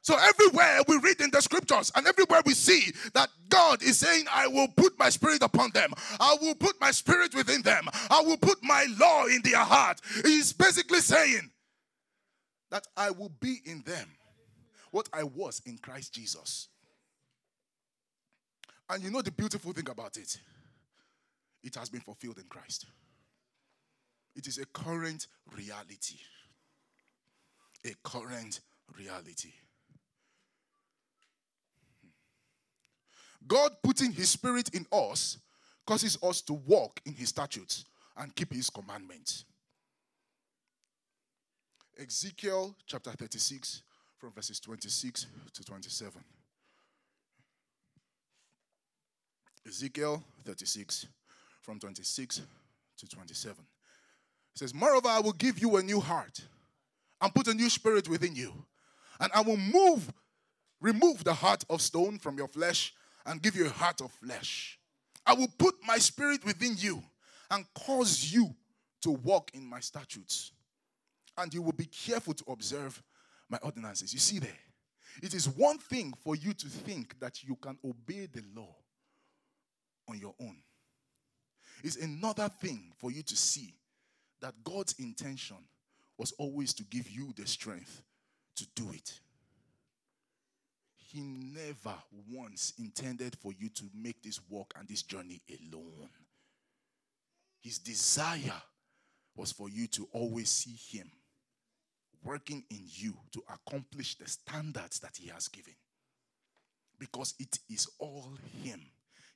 So, 0.00 0.18
everywhere 0.18 0.80
we 0.86 0.98
read 0.98 1.22
in 1.22 1.30
the 1.30 1.40
scriptures 1.40 1.90
and 1.94 2.06
everywhere 2.06 2.42
we 2.44 2.52
see 2.52 2.92
that 3.14 3.30
God 3.48 3.82
is 3.82 3.98
saying, 3.98 4.26
I 4.30 4.46
will 4.46 4.68
put 4.68 4.98
my 4.98 5.08
spirit 5.08 5.42
upon 5.42 5.70
them, 5.70 5.92
I 6.20 6.36
will 6.42 6.54
put 6.54 6.78
my 6.78 6.90
spirit 6.90 7.34
within 7.34 7.62
them, 7.62 7.88
I 8.10 8.20
will 8.20 8.36
put 8.36 8.62
my 8.62 8.86
law 8.98 9.24
in 9.24 9.40
their 9.42 9.64
heart. 9.64 10.00
He's 10.22 10.52
basically 10.52 11.00
saying 11.00 11.50
that 12.70 12.86
I 12.96 13.10
will 13.12 13.32
be 13.40 13.60
in 13.64 13.82
them 13.86 14.08
what 14.90 15.08
I 15.12 15.24
was 15.24 15.62
in 15.64 15.78
Christ 15.78 16.12
Jesus. 16.14 16.68
And 18.90 19.02
you 19.02 19.10
know 19.10 19.22
the 19.22 19.32
beautiful 19.32 19.72
thing 19.72 19.88
about 19.88 20.18
it? 20.18 20.38
It 21.64 21.74
has 21.74 21.88
been 21.88 22.02
fulfilled 22.02 22.38
in 22.38 22.44
Christ. 22.44 22.86
It 24.36 24.46
is 24.46 24.58
a 24.58 24.66
current 24.66 25.26
reality. 25.56 26.16
A 27.86 27.94
current 28.04 28.60
reality. 28.96 29.52
God 33.46 33.72
putting 33.82 34.12
His 34.12 34.28
Spirit 34.28 34.70
in 34.74 34.86
us 34.92 35.38
causes 35.86 36.18
us 36.22 36.40
to 36.42 36.54
walk 36.54 37.00
in 37.04 37.14
His 37.14 37.30
statutes 37.30 37.84
and 38.16 38.34
keep 38.34 38.52
His 38.52 38.70
commandments. 38.70 39.44
Ezekiel 41.98 42.74
chapter 42.86 43.10
36, 43.10 43.82
from 44.18 44.32
verses 44.32 44.58
26 44.60 45.26
to 45.52 45.64
27. 45.64 46.24
Ezekiel 49.66 50.22
36, 50.44 51.06
from 51.64 51.80
26 51.80 52.42
to 52.98 53.08
27. 53.08 53.64
It 54.54 54.58
says, 54.58 54.74
Moreover, 54.74 55.08
I 55.08 55.20
will 55.20 55.32
give 55.32 55.58
you 55.58 55.76
a 55.76 55.82
new 55.82 55.98
heart 55.98 56.40
and 57.20 57.34
put 57.34 57.48
a 57.48 57.54
new 57.54 57.70
spirit 57.70 58.08
within 58.08 58.36
you. 58.36 58.52
And 59.18 59.32
I 59.34 59.40
will 59.40 59.56
move, 59.56 60.12
remove 60.80 61.24
the 61.24 61.32
heart 61.32 61.64
of 61.70 61.80
stone 61.80 62.18
from 62.18 62.36
your 62.36 62.48
flesh 62.48 62.92
and 63.24 63.40
give 63.40 63.56
you 63.56 63.66
a 63.66 63.70
heart 63.70 64.00
of 64.02 64.12
flesh. 64.12 64.78
I 65.26 65.34
will 65.34 65.48
put 65.58 65.74
my 65.86 65.96
spirit 65.96 66.44
within 66.44 66.74
you 66.76 67.02
and 67.50 67.64
cause 67.74 68.32
you 68.32 68.54
to 69.02 69.10
walk 69.10 69.50
in 69.54 69.64
my 69.64 69.80
statutes. 69.80 70.52
And 71.38 71.52
you 71.52 71.62
will 71.62 71.72
be 71.72 71.86
careful 71.86 72.34
to 72.34 72.44
observe 72.48 73.02
my 73.48 73.58
ordinances. 73.62 74.12
You 74.12 74.20
see 74.20 74.38
there, 74.38 74.50
it 75.22 75.34
is 75.34 75.48
one 75.48 75.78
thing 75.78 76.12
for 76.22 76.36
you 76.36 76.52
to 76.52 76.66
think 76.68 77.18
that 77.20 77.42
you 77.42 77.56
can 77.56 77.78
obey 77.84 78.26
the 78.26 78.42
law 78.54 78.74
on 80.08 80.18
your 80.18 80.34
own. 80.40 80.56
It's 81.82 81.96
another 81.96 82.48
thing 82.48 82.92
for 82.96 83.10
you 83.10 83.22
to 83.22 83.36
see 83.36 83.74
that 84.40 84.54
God's 84.64 84.94
intention 84.98 85.56
was 86.18 86.32
always 86.38 86.72
to 86.74 86.84
give 86.84 87.10
you 87.10 87.32
the 87.36 87.46
strength 87.46 88.02
to 88.56 88.66
do 88.74 88.90
it. 88.92 89.20
He 90.96 91.20
never 91.20 91.94
once 92.30 92.72
intended 92.78 93.36
for 93.36 93.52
you 93.52 93.68
to 93.70 93.84
make 93.94 94.22
this 94.22 94.40
walk 94.48 94.74
and 94.78 94.88
this 94.88 95.02
journey 95.02 95.40
alone. 95.48 96.08
His 97.60 97.78
desire 97.78 98.62
was 99.36 99.52
for 99.52 99.68
you 99.68 99.86
to 99.88 100.08
always 100.12 100.50
see 100.50 100.76
Him 100.96 101.10
working 102.24 102.64
in 102.70 102.80
you 102.86 103.14
to 103.32 103.42
accomplish 103.48 104.16
the 104.16 104.28
standards 104.28 104.98
that 105.00 105.16
He 105.16 105.28
has 105.28 105.48
given. 105.48 105.74
Because 106.98 107.34
it 107.38 107.58
is 107.70 107.88
all 107.98 108.36
Him. 108.62 108.80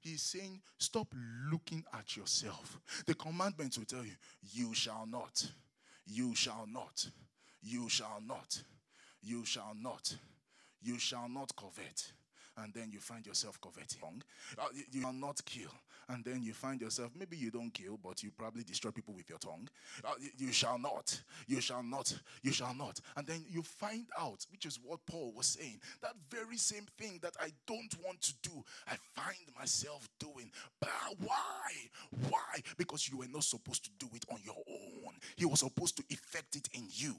He's 0.09 0.23
saying, 0.23 0.63
stop 0.79 1.15
looking 1.51 1.85
at 1.93 2.17
yourself. 2.17 2.81
The 3.05 3.15
commandments 3.15 3.77
will 3.77 3.85
tell 3.85 4.05
you, 4.05 4.17
you 4.53 4.73
shall 4.73 5.07
not, 5.07 5.47
you 6.07 6.35
shall 6.35 6.67
not, 6.67 7.07
you 7.63 7.91
shall 7.91 8.19
not, 8.27 8.63
you 9.23 9.45
shall 9.45 9.75
not, 9.79 10.17
you 10.81 10.99
shall 10.99 11.29
not 11.29 11.55
covet. 11.57 12.13
And 12.57 12.73
then 12.73 12.91
you 12.91 13.01
find 13.01 13.27
yourself 13.27 13.61
coveting. 13.61 14.23
Uh, 14.59 14.69
you 14.91 15.05
will 15.05 15.13
not 15.13 15.45
kill 15.45 15.71
and 16.09 16.25
then 16.25 16.43
you 16.43 16.53
find 16.53 16.81
yourself, 16.81 17.11
maybe 17.19 17.37
you 17.37 17.51
don't 17.51 17.73
kill, 17.73 17.99
but 18.03 18.23
you 18.23 18.31
probably 18.31 18.63
destroy 18.63 18.91
people 18.91 19.15
with 19.15 19.29
your 19.29 19.39
tongue. 19.39 19.69
Uh, 20.05 20.13
you 20.37 20.53
shall 20.53 20.79
not, 20.79 21.21
you 21.47 21.61
shall 21.61 21.83
not, 21.83 22.17
you 22.43 22.53
shall 22.53 22.75
not. 22.75 23.01
And 23.17 23.27
then 23.27 23.45
you 23.49 23.63
find 23.63 24.07
out, 24.19 24.47
which 24.51 24.65
is 24.65 24.79
what 24.83 25.05
Paul 25.07 25.33
was 25.37 25.47
saying, 25.47 25.81
that 26.03 26.15
very 26.31 26.57
same 26.57 26.87
thing 26.99 27.19
that 27.23 27.35
I 27.41 27.51
don't 27.67 27.95
want 28.05 28.23
to 28.23 28.35
do, 28.43 28.65
I 28.87 28.97
find 29.15 29.39
myself 29.59 30.09
doing. 30.19 30.51
But 30.81 30.91
why? 31.21 31.71
Why? 32.31 32.63
Because 32.77 33.09
you 33.09 33.19
were 33.19 33.29
not 33.29 33.45
supposed 33.45 33.85
to 33.85 33.91
do 33.99 34.09
it 34.15 34.25
on 34.31 34.39
your 34.45 34.57
own. 34.69 35.15
He 35.37 35.45
was 35.45 35.61
supposed 35.61 35.97
to 35.99 36.05
effect 36.11 36.57
it 36.57 36.69
in 36.73 36.85
you. 36.91 37.15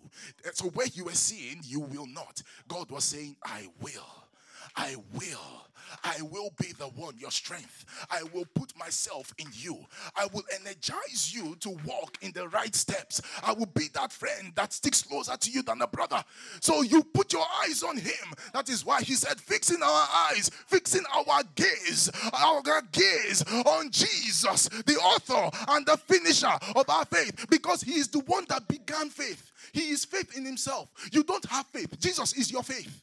So 0.53 0.65
where 0.69 0.87
you 0.87 1.05
were 1.05 1.11
seeing, 1.11 1.59
you 1.63 1.79
will 1.79 2.07
not. 2.07 2.41
God 2.67 2.89
was 2.89 3.03
saying, 3.03 3.35
I 3.43 3.67
will. 3.81 4.28
I 4.75 4.95
will. 5.13 5.65
I 6.03 6.21
will 6.21 6.51
be 6.59 6.71
the 6.73 6.85
one, 6.85 7.15
your 7.17 7.31
strength. 7.31 7.85
I 8.09 8.23
will 8.33 8.45
put 8.53 8.77
myself 8.77 9.33
in 9.37 9.47
you. 9.53 9.77
I 10.15 10.27
will 10.33 10.43
energize 10.59 11.33
you 11.33 11.55
to 11.61 11.69
walk 11.85 12.17
in 12.21 12.31
the 12.31 12.47
right 12.49 12.75
steps. 12.75 13.21
I 13.43 13.53
will 13.53 13.65
be 13.67 13.85
that 13.93 14.11
friend 14.11 14.51
that 14.55 14.73
sticks 14.73 15.01
closer 15.01 15.35
to 15.35 15.51
you 15.51 15.61
than 15.61 15.81
a 15.81 15.87
brother. 15.87 16.23
So 16.61 16.81
you 16.81 17.03
put 17.03 17.33
your 17.33 17.45
eyes 17.63 17.83
on 17.83 17.97
him. 17.97 18.13
That 18.53 18.69
is 18.69 18.85
why 18.85 19.01
he 19.01 19.13
said, 19.13 19.39
fixing 19.39 19.81
our 19.81 20.07
eyes, 20.31 20.49
fixing 20.67 21.03
our 21.13 21.41
gaze, 21.55 22.09
our 22.33 22.61
gaze 22.91 23.43
on 23.65 23.89
Jesus, 23.89 24.69
the 24.69 24.95
author 24.95 25.57
and 25.69 25.85
the 25.85 25.97
finisher 25.97 26.53
of 26.75 26.89
our 26.89 27.05
faith, 27.05 27.47
because 27.49 27.81
he 27.81 27.93
is 27.93 28.07
the 28.07 28.19
one 28.19 28.45
that 28.49 28.67
began 28.67 29.09
faith. 29.09 29.51
He 29.73 29.89
is 29.89 30.05
faith 30.05 30.37
in 30.37 30.45
himself. 30.45 30.89
You 31.11 31.23
don't 31.23 31.45
have 31.45 31.65
faith, 31.67 31.99
Jesus 31.99 32.33
is 32.33 32.51
your 32.51 32.63
faith. 32.63 33.01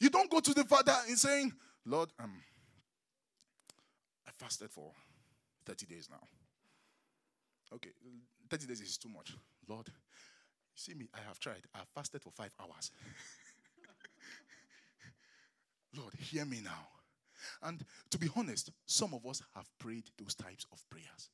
You 0.00 0.10
don't 0.10 0.30
go 0.30 0.40
to 0.40 0.54
the 0.54 0.64
Father 0.64 0.94
and 1.08 1.18
saying, 1.18 1.52
Lord, 1.84 2.10
um, 2.20 2.40
I 4.26 4.30
fasted 4.38 4.70
for 4.70 4.92
30 5.66 5.86
days 5.86 6.08
now. 6.10 6.26
Okay, 7.74 7.90
30 8.48 8.66
days 8.66 8.80
is 8.80 8.96
too 8.96 9.08
much. 9.08 9.34
Lord, 9.68 9.88
you 9.88 9.92
see 10.76 10.94
me, 10.94 11.08
I 11.14 11.18
have 11.26 11.38
tried. 11.38 11.62
I 11.74 11.80
fasted 11.94 12.22
for 12.22 12.30
five 12.30 12.52
hours. 12.60 12.90
Lord, 15.96 16.14
hear 16.14 16.44
me 16.44 16.60
now. 16.62 16.88
And 17.62 17.84
to 18.10 18.18
be 18.18 18.28
honest, 18.36 18.70
some 18.86 19.14
of 19.14 19.26
us 19.26 19.42
have 19.54 19.68
prayed 19.78 20.04
those 20.18 20.34
types 20.34 20.66
of 20.72 20.82
prayers. 20.90 21.30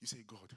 You 0.00 0.06
say, 0.06 0.18
God, 0.26 0.52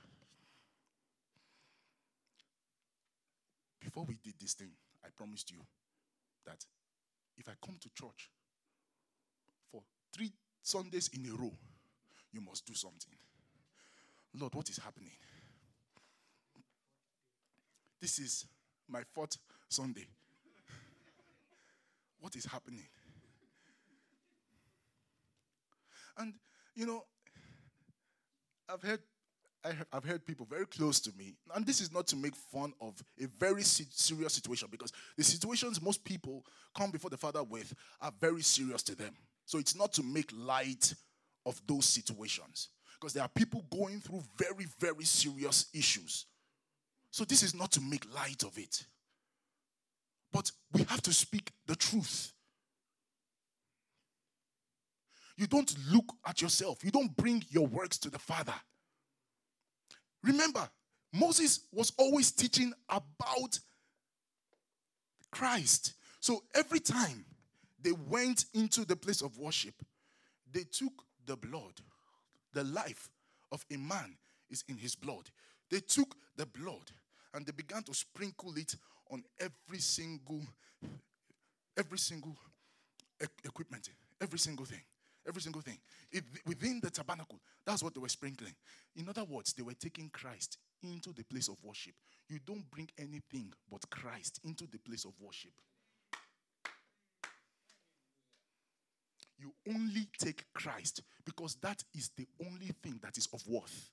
before 3.79 4.05
we 4.05 4.17
did 4.23 4.33
this 4.39 4.53
thing, 4.53 4.71
I 5.03 5.09
promised 5.15 5.51
you 5.51 5.59
that 6.45 6.65
if 7.37 7.47
I 7.47 7.53
come 7.65 7.77
to 7.81 7.89
church 7.93 8.29
for 9.71 9.81
three 10.13 10.33
Sundays 10.61 11.09
in 11.13 11.29
a 11.31 11.35
row, 11.35 11.51
you 12.31 12.41
must 12.41 12.65
do 12.65 12.73
something. 12.73 13.15
Lord, 14.33 14.53
what 14.53 14.69
is 14.69 14.77
happening? 14.77 15.11
This 18.01 18.19
is 18.19 18.45
my 18.87 19.01
fourth 19.13 19.37
Sunday. 19.67 20.07
What 22.19 22.35
is 22.35 22.45
happening? 22.45 22.85
And, 26.17 26.33
you 26.75 26.85
know, 26.85 27.05
I've 28.67 28.81
heard 28.81 28.99
I, 29.65 29.73
have 29.91 30.05
heard 30.05 30.25
people 30.25 30.45
very 30.49 30.65
close 30.65 30.99
to 31.01 31.11
me, 31.17 31.35
and 31.53 31.65
this 31.65 31.81
is 31.81 31.91
not 31.91 32.07
to 32.07 32.15
make 32.15 32.35
fun 32.35 32.73
of 32.79 33.01
a 33.21 33.27
very 33.39 33.63
serious 33.63 34.33
situation 34.33 34.69
because 34.71 34.93
the 35.17 35.23
situations 35.23 35.81
most 35.81 36.03
people 36.03 36.45
come 36.75 36.91
before 36.91 37.09
the 37.09 37.17
Father 37.17 37.43
with 37.43 37.73
are 38.01 38.13
very 38.21 38.41
serious 38.41 38.83
to 38.83 38.95
them. 38.95 39.13
So 39.45 39.57
it's 39.57 39.75
not 39.75 39.91
to 39.93 40.03
make 40.03 40.31
light 40.33 40.93
of 41.45 41.61
those 41.67 41.85
situations 41.85 42.69
because 42.99 43.13
there 43.13 43.23
are 43.23 43.29
people 43.29 43.65
going 43.71 43.99
through 43.99 44.23
very, 44.37 44.67
very 44.79 45.03
serious 45.03 45.67
issues. 45.73 46.25
So 47.11 47.25
this 47.25 47.43
is 47.43 47.55
not 47.55 47.71
to 47.71 47.81
make 47.81 48.05
light 48.13 48.43
of 48.43 48.57
it. 48.57 48.85
But 50.31 50.51
we 50.73 50.83
have 50.83 51.01
to 51.01 51.13
speak 51.13 51.51
the 51.65 51.75
truth. 51.75 52.31
You 55.35 55.47
don't 55.47 55.73
look 55.91 56.05
at 56.27 56.41
yourself, 56.41 56.83
you 56.83 56.91
don't 56.91 57.15
bring 57.15 57.43
your 57.49 57.65
works 57.65 57.97
to 57.99 58.09
the 58.09 58.19
Father. 58.19 58.53
Remember, 60.23 60.69
Moses 61.13 61.61
was 61.71 61.91
always 61.97 62.31
teaching 62.31 62.73
about 62.89 63.59
Christ. 65.31 65.93
So 66.19 66.43
every 66.53 66.79
time 66.79 67.25
they 67.81 67.91
went 67.91 68.45
into 68.53 68.85
the 68.85 68.95
place 68.95 69.21
of 69.21 69.37
worship, 69.37 69.75
they 70.51 70.63
took 70.63 70.93
the 71.25 71.35
blood. 71.35 71.81
The 72.53 72.63
life 72.63 73.09
of 73.51 73.65
a 73.71 73.77
man 73.77 74.17
is 74.49 74.63
in 74.67 74.77
his 74.77 74.95
blood. 74.95 75.29
They 75.69 75.79
took 75.79 76.15
the 76.35 76.45
blood 76.45 76.91
and 77.33 77.45
they 77.45 77.51
began 77.51 77.83
to 77.83 77.93
sprinkle 77.93 78.57
it 78.57 78.75
on 79.11 79.23
every 79.39 79.79
single 79.79 80.41
every 81.77 81.97
single 81.97 82.35
equipment, 83.45 83.89
every 84.21 84.39
single 84.39 84.65
thing. 84.65 84.81
Every 85.29 85.43
single 85.43 85.61
thing. 85.61 85.77
It, 86.11 86.23
within 86.47 86.79
the 86.81 86.89
tabernacle, 86.89 87.39
that's 87.63 87.83
what 87.83 87.93
they 87.93 87.99
were 87.99 88.09
sprinkling. 88.09 88.55
In 88.95 89.07
other 89.07 89.23
words, 89.23 89.53
they 89.53 89.61
were 89.61 89.75
taking 89.75 90.09
Christ 90.09 90.57
into 90.81 91.13
the 91.13 91.23
place 91.23 91.47
of 91.47 91.57
worship. 91.63 91.93
You 92.27 92.39
don't 92.47 92.67
bring 92.71 92.89
anything 92.97 93.53
but 93.71 93.87
Christ 93.91 94.39
into 94.43 94.65
the 94.65 94.79
place 94.79 95.05
of 95.05 95.13
worship. 95.19 95.51
You 99.37 99.53
only 99.69 100.07
take 100.19 100.45
Christ 100.53 101.03
because 101.23 101.55
that 101.61 101.83
is 101.95 102.09
the 102.17 102.27
only 102.43 102.71
thing 102.81 102.99
that 103.03 103.15
is 103.17 103.27
of 103.31 103.47
worth. 103.47 103.91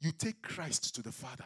You 0.00 0.12
take 0.12 0.40
Christ 0.40 0.94
to 0.94 1.02
the 1.02 1.12
Father 1.12 1.44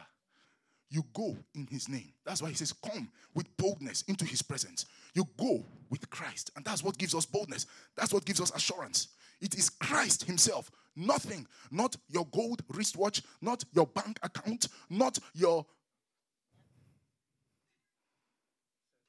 you 0.93 1.03
go 1.13 1.35
in 1.55 1.65
his 1.65 1.89
name. 1.89 2.13
That's 2.23 2.39
why 2.39 2.49
he 2.49 2.55
says, 2.55 2.71
Come 2.71 3.09
with 3.33 3.47
boldness 3.57 4.03
into 4.03 4.25
his 4.25 4.43
presence. 4.43 4.85
You 5.15 5.27
go 5.39 5.65
with 5.89 6.07
Christ. 6.11 6.51
And 6.55 6.63
that's 6.63 6.83
what 6.83 6.99
gives 6.99 7.15
us 7.15 7.25
boldness. 7.25 7.65
That's 7.97 8.13
what 8.13 8.25
gives 8.25 8.39
us 8.39 8.51
assurance. 8.55 9.07
It 9.41 9.55
is 9.55 9.71
Christ 9.71 10.25
himself. 10.25 10.69
Nothing, 10.95 11.47
not 11.71 11.95
your 12.09 12.27
gold 12.31 12.61
wristwatch, 12.69 13.23
not 13.41 13.63
your 13.73 13.87
bank 13.87 14.19
account, 14.21 14.67
not 14.87 15.17
your. 15.33 15.65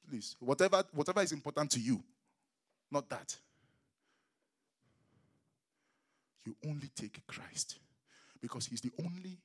Please, 0.09 0.35
whatever, 0.39 0.83
whatever 0.91 1.21
is 1.21 1.31
important 1.31 1.69
to 1.71 1.79
you, 1.79 2.03
not 2.91 3.07
that. 3.09 3.37
You 6.45 6.55
only 6.67 6.89
take 6.95 7.21
Christ 7.27 7.77
because 8.41 8.65
he's 8.65 8.81
the 8.81 8.91
only 9.03 9.37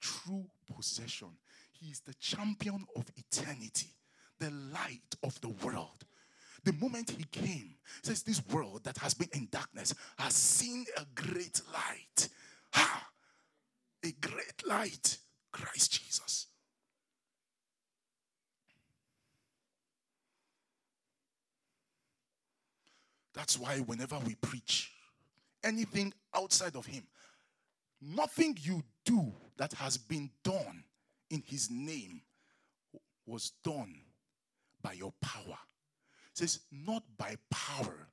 true 0.00 0.46
possession. 0.74 1.28
He 1.72 1.90
is 1.90 2.00
the 2.00 2.14
champion 2.14 2.84
of 2.96 3.04
eternity, 3.16 3.94
the 4.38 4.50
light 4.50 5.14
of 5.22 5.40
the 5.40 5.50
world. 5.50 6.04
The 6.64 6.72
moment 6.74 7.10
he 7.10 7.24
came, 7.24 7.76
says 8.02 8.22
this 8.22 8.42
world 8.48 8.84
that 8.84 8.98
has 8.98 9.14
been 9.14 9.28
in 9.32 9.48
darkness 9.50 9.94
has 10.18 10.34
seen 10.34 10.84
a 10.96 11.04
great 11.14 11.60
light. 11.72 12.28
Ha! 12.72 13.08
A 14.04 14.12
great 14.20 14.66
light, 14.66 15.18
Christ 15.52 16.02
Jesus. 16.04 16.46
That's 23.34 23.56
why 23.56 23.78
whenever 23.78 24.18
we 24.18 24.34
preach 24.34 24.90
anything 25.62 26.12
outside 26.34 26.74
of 26.74 26.86
him, 26.86 27.04
nothing 28.00 28.58
you 28.60 28.82
do 29.08 29.32
that 29.56 29.72
has 29.72 29.96
been 29.96 30.30
done 30.44 30.84
in 31.30 31.42
his 31.46 31.70
name 31.70 32.20
was 33.26 33.52
done 33.64 33.94
by 34.82 34.92
your 34.92 35.12
power. 35.22 35.58
It 36.32 36.38
says, 36.38 36.60
not 36.70 37.02
by 37.16 37.36
power, 37.50 38.08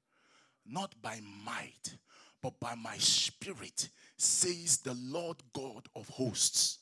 not 0.66 0.96
by 1.02 1.20
might, 1.46 1.98
but 2.42 2.60
by 2.60 2.76
my 2.76 2.98
spirit, 2.98 3.90
says 4.18 4.78
the 4.78 4.96
Lord 4.96 5.38
God 5.54 5.88
of 5.96 6.08
hosts. 6.10 6.80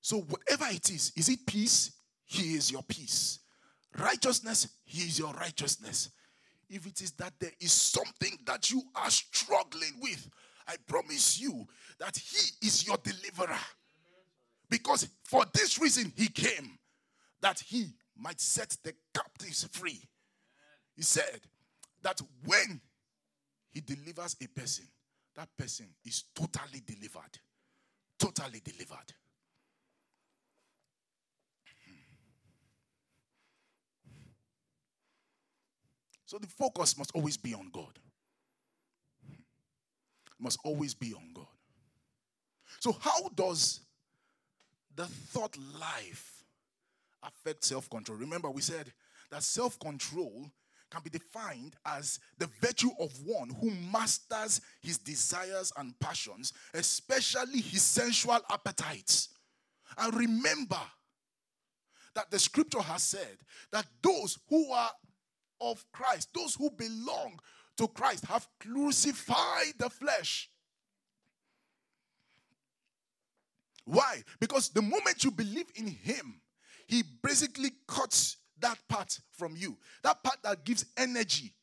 So, 0.00 0.20
whatever 0.20 0.66
it 0.70 0.90
is, 0.90 1.12
is 1.16 1.28
it 1.28 1.46
peace? 1.46 1.92
He 2.24 2.54
is 2.54 2.72
your 2.72 2.82
peace. 2.82 3.40
Righteousness, 3.98 4.68
He 4.84 5.02
is 5.02 5.18
your 5.18 5.32
righteousness. 5.34 6.10
If 6.70 6.86
it 6.86 7.00
is 7.00 7.12
that 7.12 7.34
there 7.40 7.52
is 7.60 7.72
something 7.72 8.38
that 8.46 8.70
you 8.70 8.82
are 8.94 9.10
struggling 9.10 9.94
with, 10.00 10.28
I 10.68 10.76
promise 10.86 11.40
you 11.40 11.66
that 11.98 12.16
He 12.16 12.66
is 12.66 12.86
your 12.86 12.98
deliverer. 12.98 13.58
Because 14.68 15.08
for 15.24 15.44
this 15.54 15.80
reason 15.80 16.12
He 16.14 16.28
came, 16.28 16.78
that 17.40 17.58
He 17.60 17.94
might 18.16 18.40
set 18.40 18.76
the 18.84 18.92
captives 19.14 19.66
free. 19.72 20.02
He 20.94 21.02
said 21.02 21.40
that 22.02 22.20
when 22.44 22.80
He 23.70 23.80
delivers 23.80 24.36
a 24.42 24.48
person, 24.48 24.84
that 25.34 25.48
person 25.56 25.86
is 26.04 26.24
totally 26.34 26.82
delivered. 26.84 27.38
Totally 28.18 28.60
delivered. 28.62 29.14
So 36.26 36.36
the 36.36 36.46
focus 36.46 36.98
must 36.98 37.12
always 37.14 37.38
be 37.38 37.54
on 37.54 37.70
God 37.72 37.98
must 40.40 40.58
always 40.64 40.94
be 40.94 41.14
on 41.14 41.30
God. 41.34 41.46
So, 42.80 42.92
how 43.00 43.28
does 43.34 43.80
the 44.94 45.06
thought 45.06 45.56
life 45.80 46.44
affect 47.22 47.64
self 47.64 47.88
control? 47.90 48.18
Remember, 48.18 48.50
we 48.50 48.62
said 48.62 48.92
that 49.30 49.42
self 49.42 49.78
control 49.78 50.50
can 50.90 51.02
be 51.02 51.10
defined 51.10 51.76
as 51.84 52.18
the 52.38 52.48
virtue 52.60 52.90
of 52.98 53.12
one 53.24 53.50
who 53.60 53.70
masters 53.92 54.60
his 54.80 54.98
desires 54.98 55.72
and 55.76 55.98
passions, 56.00 56.52
especially 56.74 57.60
his 57.60 57.82
sensual 57.82 58.38
appetites. 58.50 59.28
And 59.98 60.14
remember 60.14 60.80
that 62.14 62.30
the 62.30 62.38
scripture 62.38 62.80
has 62.80 63.02
said 63.02 63.38
that 63.70 63.86
those 64.02 64.38
who 64.48 64.72
are 64.72 64.90
of 65.60 65.84
Christ, 65.92 66.28
those 66.34 66.54
who 66.54 66.70
belong 66.70 67.38
to 67.78 67.88
Christ 67.88 68.26
have 68.26 68.46
crucified 68.60 69.74
the 69.78 69.88
flesh. 69.88 70.50
Why? 73.84 74.22
Because 74.38 74.68
the 74.68 74.82
moment 74.82 75.24
you 75.24 75.30
believe 75.30 75.70
in 75.76 75.86
Him, 75.86 76.40
He 76.86 77.02
basically 77.22 77.70
cuts 77.86 78.36
that 78.60 78.78
part 78.88 79.18
from 79.32 79.54
you. 79.56 79.78
That 80.02 80.22
part 80.22 80.38
that 80.42 80.64
gives 80.64 80.84
energy 80.96 81.54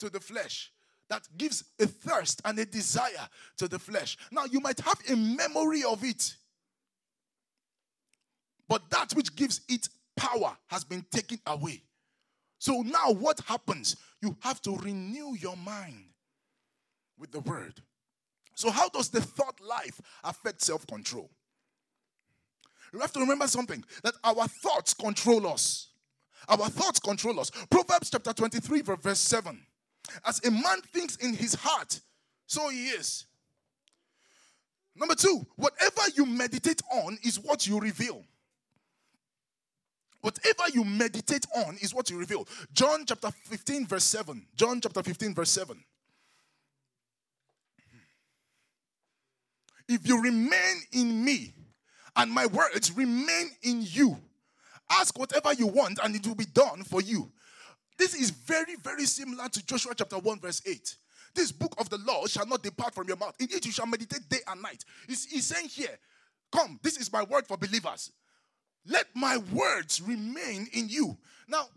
to 0.00 0.10
the 0.10 0.20
flesh, 0.20 0.72
that 1.08 1.26
gives 1.38 1.64
a 1.80 1.86
thirst 1.86 2.42
and 2.44 2.58
a 2.58 2.66
desire 2.66 3.28
to 3.58 3.68
the 3.68 3.78
flesh. 3.78 4.18
Now, 4.30 4.44
you 4.44 4.60
might 4.60 4.80
have 4.80 4.98
a 5.08 5.16
memory 5.16 5.84
of 5.84 6.04
it, 6.04 6.34
but 8.68 8.90
that 8.90 9.12
which 9.12 9.34
gives 9.36 9.60
it 9.68 9.88
power 10.16 10.56
has 10.66 10.84
been 10.84 11.04
taken 11.10 11.38
away. 11.46 11.82
So 12.58 12.82
now 12.82 13.12
what 13.12 13.40
happens? 13.46 13.96
You 14.22 14.36
have 14.40 14.60
to 14.62 14.76
renew 14.76 15.34
your 15.34 15.56
mind 15.56 16.06
with 17.18 17.30
the 17.30 17.40
word. 17.40 17.80
So, 18.54 18.70
how 18.70 18.88
does 18.88 19.08
the 19.08 19.20
thought 19.20 19.60
life 19.60 20.00
affect 20.22 20.62
self 20.62 20.86
control? 20.86 21.30
You 22.92 23.00
have 23.00 23.12
to 23.12 23.20
remember 23.20 23.48
something 23.48 23.84
that 24.04 24.14
our 24.22 24.46
thoughts 24.46 24.94
control 24.94 25.48
us. 25.48 25.88
Our 26.48 26.68
thoughts 26.68 27.00
control 27.00 27.40
us. 27.40 27.50
Proverbs 27.70 28.10
chapter 28.10 28.32
23, 28.32 28.82
verse 28.82 29.18
7. 29.18 29.60
As 30.24 30.44
a 30.44 30.50
man 30.50 30.80
thinks 30.92 31.16
in 31.16 31.34
his 31.34 31.54
heart, 31.54 32.00
so 32.46 32.68
he 32.68 32.88
is. 32.88 33.26
Number 34.94 35.14
two, 35.16 35.44
whatever 35.56 36.02
you 36.14 36.24
meditate 36.24 36.82
on 36.92 37.18
is 37.24 37.40
what 37.40 37.66
you 37.66 37.80
reveal. 37.80 38.24
Whatever 40.24 40.70
you 40.72 40.84
meditate 40.84 41.44
on 41.54 41.76
is 41.82 41.92
what 41.92 42.08
you 42.08 42.18
reveal. 42.18 42.48
John 42.72 43.04
chapter 43.04 43.30
15, 43.30 43.86
verse 43.86 44.04
7. 44.04 44.42
John 44.56 44.80
chapter 44.80 45.02
15, 45.02 45.34
verse 45.34 45.50
7. 45.50 45.78
If 49.86 50.08
you 50.08 50.22
remain 50.22 50.76
in 50.94 51.22
me 51.22 51.52
and 52.16 52.30
my 52.30 52.46
words 52.46 52.90
remain 52.96 53.50
in 53.64 53.82
you, 53.82 54.16
ask 54.90 55.18
whatever 55.18 55.52
you 55.52 55.66
want 55.66 55.98
and 56.02 56.16
it 56.16 56.26
will 56.26 56.34
be 56.34 56.46
done 56.46 56.84
for 56.84 57.02
you. 57.02 57.30
This 57.98 58.14
is 58.14 58.30
very, 58.30 58.76
very 58.76 59.04
similar 59.04 59.50
to 59.50 59.66
Joshua 59.66 59.92
chapter 59.94 60.16
1, 60.16 60.40
verse 60.40 60.62
8. 60.66 60.96
This 61.34 61.52
book 61.52 61.74
of 61.76 61.90
the 61.90 61.98
law 61.98 62.24
shall 62.24 62.46
not 62.46 62.62
depart 62.62 62.94
from 62.94 63.08
your 63.08 63.18
mouth. 63.18 63.36
In 63.40 63.48
it 63.50 63.66
you 63.66 63.72
shall 63.72 63.86
meditate 63.86 64.26
day 64.30 64.40
and 64.48 64.62
night. 64.62 64.86
He's, 65.06 65.26
he's 65.26 65.44
saying 65.44 65.68
here, 65.68 65.98
Come, 66.50 66.80
this 66.82 66.96
is 66.96 67.12
my 67.12 67.24
word 67.24 67.46
for 67.46 67.58
believers. 67.58 68.10
Let 68.86 69.06
my 69.14 69.38
words 69.52 70.00
remain 70.02 70.68
in 70.72 70.88
you. 70.88 71.16
Now, 71.48 71.68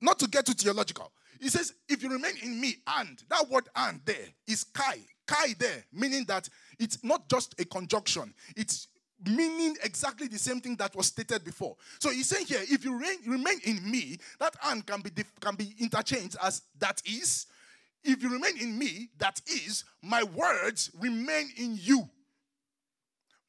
not 0.00 0.18
to 0.18 0.28
get 0.28 0.46
too 0.46 0.52
theological, 0.52 1.10
he 1.40 1.48
says, 1.48 1.72
if 1.88 2.02
you 2.02 2.10
remain 2.10 2.34
in 2.42 2.60
me, 2.60 2.76
and 2.86 3.22
that 3.28 3.48
word 3.48 3.68
and 3.74 4.00
there 4.04 4.28
is 4.46 4.64
kai. 4.64 4.98
Kai 5.26 5.54
there, 5.58 5.84
meaning 5.92 6.24
that 6.26 6.48
it's 6.78 7.02
not 7.02 7.28
just 7.28 7.60
a 7.60 7.64
conjunction, 7.64 8.32
it's 8.56 8.88
meaning 9.24 9.76
exactly 9.82 10.28
the 10.28 10.38
same 10.38 10.60
thing 10.60 10.76
that 10.76 10.94
was 10.94 11.06
stated 11.06 11.44
before. 11.44 11.76
So 11.98 12.10
he's 12.10 12.28
saying 12.28 12.46
here, 12.46 12.60
if 12.62 12.84
you 12.84 12.92
remain, 12.94 13.18
remain 13.26 13.58
in 13.64 13.90
me, 13.90 14.18
that 14.38 14.54
and 14.66 14.86
can 14.86 15.00
be 15.00 15.10
can 15.40 15.56
be 15.56 15.74
interchanged 15.80 16.36
as 16.42 16.62
that 16.78 17.02
is. 17.04 17.46
If 18.04 18.22
you 18.22 18.30
remain 18.30 18.56
in 18.60 18.78
me, 18.78 19.08
that 19.18 19.40
is, 19.48 19.84
my 20.00 20.22
words 20.22 20.92
remain 21.00 21.50
in 21.56 21.76
you. 21.80 22.08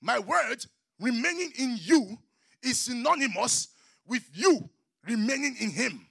My 0.02 0.18
words 0.18 0.68
remaining 1.00 1.52
in 1.60 1.78
you 1.80 2.18
is 2.64 2.80
synonymous 2.80 3.70
with 4.06 4.28
you 4.34 4.70
remaining 5.06 5.56
in 5.60 5.70
him. 5.70 6.06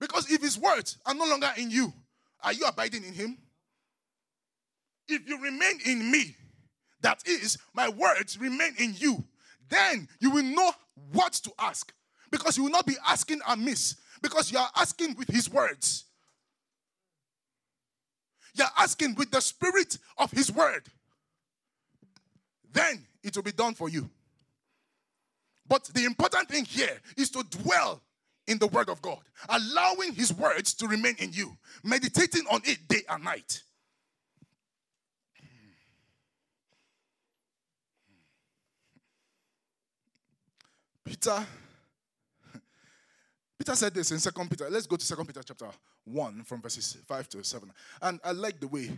Because 0.00 0.30
if 0.30 0.40
his 0.40 0.58
words 0.58 0.98
are 1.06 1.14
no 1.14 1.24
longer 1.24 1.50
in 1.56 1.70
you, 1.70 1.92
are 2.42 2.52
you 2.52 2.64
abiding 2.66 3.04
in 3.04 3.12
him? 3.12 3.38
If 5.08 5.28
you 5.28 5.42
remain 5.42 5.80
in 5.84 6.10
me, 6.10 6.36
that 7.00 7.22
is, 7.26 7.58
my 7.74 7.88
words 7.88 8.38
remain 8.38 8.74
in 8.78 8.94
you, 8.96 9.24
then 9.68 10.08
you 10.20 10.30
will 10.30 10.44
know 10.44 10.72
what 11.12 11.32
to 11.32 11.50
ask. 11.58 11.92
Because 12.30 12.56
you 12.56 12.64
will 12.64 12.70
not 12.70 12.86
be 12.86 12.96
asking 13.06 13.40
amiss, 13.48 13.96
because 14.20 14.52
you 14.52 14.58
are 14.58 14.70
asking 14.76 15.16
with 15.16 15.28
his 15.28 15.50
words. 15.50 16.04
You 18.54 18.64
are 18.64 18.72
asking 18.76 19.14
with 19.14 19.30
the 19.30 19.40
spirit 19.40 19.98
of 20.18 20.30
his 20.30 20.52
word. 20.52 20.82
Then 22.72 23.06
it 23.22 23.34
will 23.34 23.44
be 23.44 23.52
done 23.52 23.74
for 23.74 23.88
you. 23.88 24.10
But 25.68 25.84
the 25.94 26.04
important 26.04 26.48
thing 26.48 26.64
here 26.64 26.98
is 27.16 27.30
to 27.30 27.42
dwell 27.42 28.00
in 28.46 28.58
the 28.58 28.66
word 28.68 28.88
of 28.88 29.02
God, 29.02 29.18
allowing 29.48 30.14
his 30.14 30.32
words 30.32 30.72
to 30.74 30.88
remain 30.88 31.14
in 31.18 31.32
you, 31.32 31.56
meditating 31.84 32.44
on 32.50 32.62
it 32.64 32.78
day 32.88 33.02
and 33.08 33.22
night. 33.22 33.62
Peter 41.04 41.46
Peter 43.58 43.74
said 43.74 43.92
this 43.92 44.12
in 44.12 44.18
Second 44.18 44.48
Peter. 44.48 44.68
Let's 44.70 44.86
go 44.86 44.96
to 44.96 45.04
Second 45.04 45.26
Peter 45.26 45.42
chapter 45.42 45.66
1 46.04 46.44
from 46.44 46.62
verses 46.62 46.96
5 47.06 47.28
to 47.30 47.44
7. 47.44 47.70
And 48.00 48.20
I 48.22 48.30
like 48.30 48.60
the 48.60 48.68
way 48.68 48.90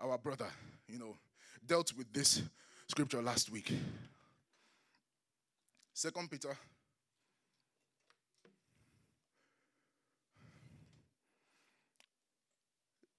our 0.00 0.18
brother, 0.18 0.48
you 0.88 0.98
know, 0.98 1.16
dealt 1.64 1.92
with 1.96 2.12
this 2.12 2.42
scripture 2.88 3.22
last 3.22 3.50
week. 3.50 3.72
Second 5.98 6.30
Peter 6.30 6.56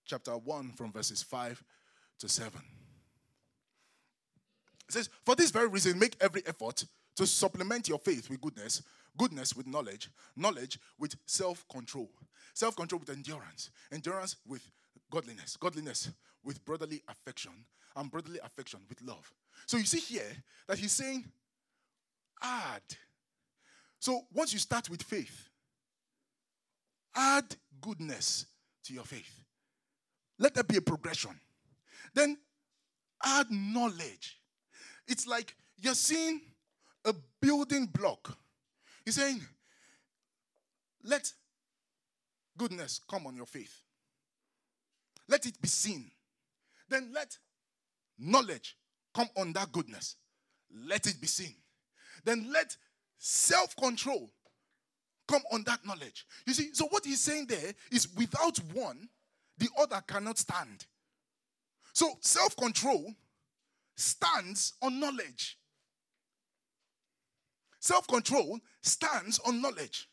chapter 0.05 0.31
1 0.31 0.71
from 0.77 0.93
verses 0.93 1.21
5 1.21 1.61
to 2.19 2.29
7. 2.29 2.53
It 4.87 4.93
says, 4.93 5.09
For 5.25 5.35
this 5.35 5.51
very 5.51 5.67
reason, 5.67 5.99
make 5.99 6.15
every 6.21 6.41
effort 6.47 6.85
to 7.17 7.27
supplement 7.27 7.89
your 7.89 7.99
faith 7.99 8.29
with 8.29 8.39
goodness, 8.39 8.81
goodness 9.17 9.57
with 9.57 9.67
knowledge, 9.67 10.09
knowledge 10.37 10.79
with 10.97 11.17
self 11.25 11.67
control, 11.67 12.09
self 12.53 12.77
control 12.77 12.99
with 12.99 13.09
endurance, 13.09 13.71
endurance 13.91 14.37
with 14.47 14.65
godliness, 15.11 15.57
godliness 15.57 16.11
with 16.45 16.63
brotherly 16.63 17.01
affection, 17.09 17.51
and 17.97 18.09
brotherly 18.09 18.39
affection 18.41 18.79
with 18.87 19.01
love. 19.01 19.33
So 19.65 19.75
you 19.75 19.83
see 19.83 19.99
here 19.99 20.31
that 20.69 20.79
he's 20.79 20.93
saying, 20.93 21.25
add. 22.41 22.81
So 23.99 24.21
once 24.33 24.53
you 24.53 24.59
start 24.59 24.89
with 24.89 25.03
faith, 25.03 25.49
add 27.15 27.55
goodness 27.81 28.45
to 28.85 28.93
your 28.93 29.03
faith. 29.03 29.43
Let 30.37 30.53
there 30.55 30.63
be 30.63 30.77
a 30.77 30.81
progression. 30.81 31.39
Then 32.13 32.37
add 33.23 33.47
knowledge. 33.51 34.39
It's 35.07 35.27
like 35.27 35.55
you're 35.77 35.93
seeing 35.93 36.41
a 37.05 37.13
building 37.41 37.87
block. 37.87 38.37
He's 39.05 39.15
saying, 39.15 39.41
let 41.03 41.31
goodness 42.57 43.01
come 43.09 43.27
on 43.27 43.35
your 43.35 43.45
faith. 43.45 43.81
Let 45.27 45.45
it 45.45 45.61
be 45.61 45.67
seen. 45.67 46.11
Then 46.89 47.11
let 47.13 47.37
knowledge 48.17 48.77
come 49.13 49.29
on 49.37 49.53
that 49.53 49.71
goodness. 49.71 50.15
Let 50.87 51.07
it 51.07 51.19
be 51.19 51.27
seen. 51.27 51.55
Then 52.25 52.51
let 52.51 52.75
self 53.17 53.75
control 53.75 54.31
come 55.27 55.41
on 55.51 55.63
that 55.63 55.85
knowledge. 55.85 56.25
You 56.45 56.53
see, 56.53 56.73
so 56.73 56.85
what 56.87 57.05
he's 57.05 57.21
saying 57.21 57.47
there 57.47 57.73
is 57.91 58.07
without 58.15 58.57
one, 58.73 59.09
the 59.57 59.69
other 59.79 60.01
cannot 60.07 60.37
stand. 60.37 60.85
So 61.93 62.07
self 62.21 62.55
control 62.55 63.13
stands 63.95 64.73
on 64.81 64.99
knowledge. 64.99 65.57
Self 67.79 68.07
control 68.07 68.59
stands 68.81 69.39
on 69.39 69.61
knowledge. 69.61 70.07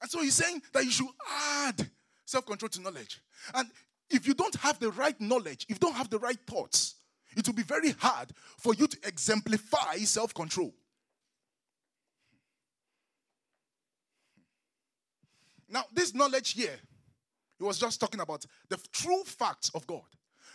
And 0.00 0.10
so 0.10 0.20
he's 0.20 0.34
saying 0.34 0.62
that 0.72 0.84
you 0.84 0.90
should 0.90 1.06
add 1.30 1.88
self 2.24 2.46
control 2.46 2.68
to 2.68 2.80
knowledge. 2.80 3.20
And 3.54 3.68
if 4.10 4.26
you 4.26 4.34
don't 4.34 4.54
have 4.56 4.78
the 4.78 4.90
right 4.92 5.18
knowledge, 5.20 5.66
if 5.68 5.76
you 5.76 5.80
don't 5.80 5.96
have 5.96 6.10
the 6.10 6.18
right 6.18 6.38
thoughts, 6.46 6.96
it 7.36 7.46
will 7.46 7.54
be 7.54 7.62
very 7.62 7.92
hard 7.92 8.30
for 8.56 8.74
you 8.74 8.86
to 8.86 8.98
exemplify 9.06 9.96
self 9.98 10.34
control. 10.34 10.74
Now, 15.68 15.84
this 15.92 16.14
knowledge 16.14 16.54
here, 16.54 16.76
he 17.58 17.64
was 17.64 17.78
just 17.78 18.00
talking 18.00 18.20
about 18.20 18.46
the 18.68 18.78
true 18.92 19.22
facts 19.24 19.70
of 19.74 19.86
God. 19.86 20.04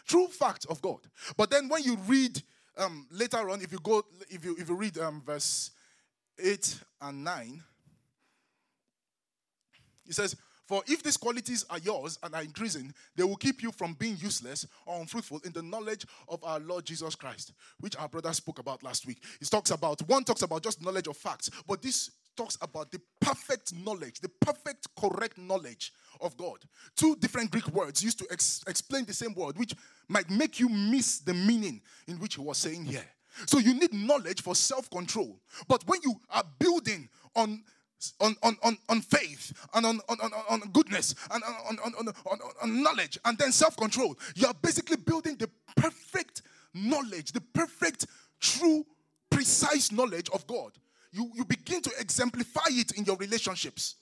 True 0.07 0.27
facts 0.27 0.65
of 0.65 0.81
God. 0.81 0.99
But 1.37 1.51
then 1.51 1.69
when 1.69 1.83
you 1.83 1.97
read 2.07 2.41
um, 2.77 3.07
later 3.11 3.49
on, 3.49 3.61
if 3.61 3.71
you 3.71 3.79
go, 3.83 4.03
if 4.29 4.43
you 4.43 4.55
if 4.57 4.69
you 4.69 4.75
read 4.75 4.97
um, 4.97 5.21
verse 5.25 5.71
8 6.39 6.79
and 7.01 7.23
9, 7.23 7.63
he 10.05 10.13
says, 10.13 10.35
For 10.71 10.81
if 10.87 11.03
these 11.03 11.17
qualities 11.17 11.65
are 11.69 11.79
yours 11.79 12.17
and 12.23 12.33
are 12.33 12.43
increasing, 12.43 12.93
they 13.17 13.25
will 13.25 13.35
keep 13.35 13.61
you 13.61 13.73
from 13.73 13.91
being 13.91 14.15
useless 14.21 14.65
or 14.85 15.01
unfruitful 15.01 15.41
in 15.43 15.51
the 15.51 15.61
knowledge 15.61 16.05
of 16.29 16.41
our 16.45 16.61
Lord 16.61 16.85
Jesus 16.85 17.13
Christ, 17.13 17.51
which 17.81 17.97
our 17.97 18.07
brother 18.07 18.31
spoke 18.31 18.57
about 18.57 18.81
last 18.81 19.05
week. 19.05 19.21
He 19.41 19.45
talks 19.45 19.71
about, 19.71 20.01
one 20.03 20.23
talks 20.23 20.43
about 20.43 20.63
just 20.63 20.81
knowledge 20.81 21.07
of 21.07 21.17
facts, 21.17 21.49
but 21.67 21.81
this 21.81 22.09
talks 22.37 22.57
about 22.61 22.89
the 22.89 23.01
perfect 23.19 23.73
knowledge, 23.83 24.21
the 24.21 24.29
perfect, 24.29 24.87
correct 24.97 25.37
knowledge 25.37 25.91
of 26.21 26.37
God. 26.37 26.59
Two 26.95 27.17
different 27.17 27.51
Greek 27.51 27.67
words 27.67 28.01
used 28.01 28.19
to 28.19 28.27
ex- 28.31 28.63
explain 28.65 29.03
the 29.03 29.13
same 29.13 29.33
word, 29.33 29.57
which 29.57 29.75
might 30.07 30.29
make 30.29 30.57
you 30.57 30.69
miss 30.69 31.19
the 31.19 31.33
meaning 31.33 31.81
in 32.07 32.15
which 32.15 32.35
he 32.35 32.41
was 32.41 32.57
saying 32.57 32.85
here. 32.85 33.03
So 33.45 33.59
you 33.59 33.73
need 33.73 33.93
knowledge 33.93 34.41
for 34.41 34.55
self 34.55 34.89
control. 34.89 35.37
But 35.67 35.85
when 35.85 35.99
you 36.01 36.15
are 36.29 36.45
building 36.59 37.09
on 37.35 37.61
on, 38.19 38.35
on, 38.43 38.57
on, 38.63 38.77
on 38.89 39.01
faith 39.01 39.53
and 39.73 39.85
on, 39.85 39.99
on, 40.09 40.17
on, 40.21 40.31
on 40.49 40.59
goodness 40.71 41.15
and 41.31 41.43
on, 41.43 41.77
on, 41.85 41.93
on, 41.99 42.07
on, 42.25 42.39
on 42.61 42.83
knowledge 42.83 43.17
and 43.25 43.37
then 43.37 43.51
self 43.51 43.77
control. 43.77 44.17
You 44.35 44.47
are 44.47 44.53
basically 44.61 44.97
building 44.97 45.35
the 45.37 45.49
perfect 45.75 46.41
knowledge, 46.73 47.31
the 47.31 47.41
perfect, 47.41 48.07
true, 48.39 48.85
precise 49.29 49.91
knowledge 49.91 50.29
of 50.33 50.45
God. 50.47 50.71
You, 51.11 51.29
you 51.35 51.45
begin 51.45 51.81
to 51.81 51.91
exemplify 51.99 52.67
it 52.69 52.91
in 52.91 53.05
your 53.05 53.17
relationships. 53.17 53.95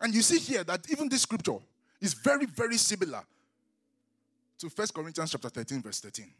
And 0.00 0.12
you 0.12 0.22
see 0.22 0.40
here 0.40 0.64
that 0.64 0.90
even 0.90 1.08
this 1.08 1.22
scripture 1.22 1.58
is 2.00 2.12
very, 2.12 2.46
very 2.46 2.76
similar 2.76 3.22
to 4.62 4.68
1 4.68 4.88
Corinthians 4.94 5.32
chapter 5.32 5.48
13, 5.48 5.82
verse 5.82 6.00
13. 6.00 6.30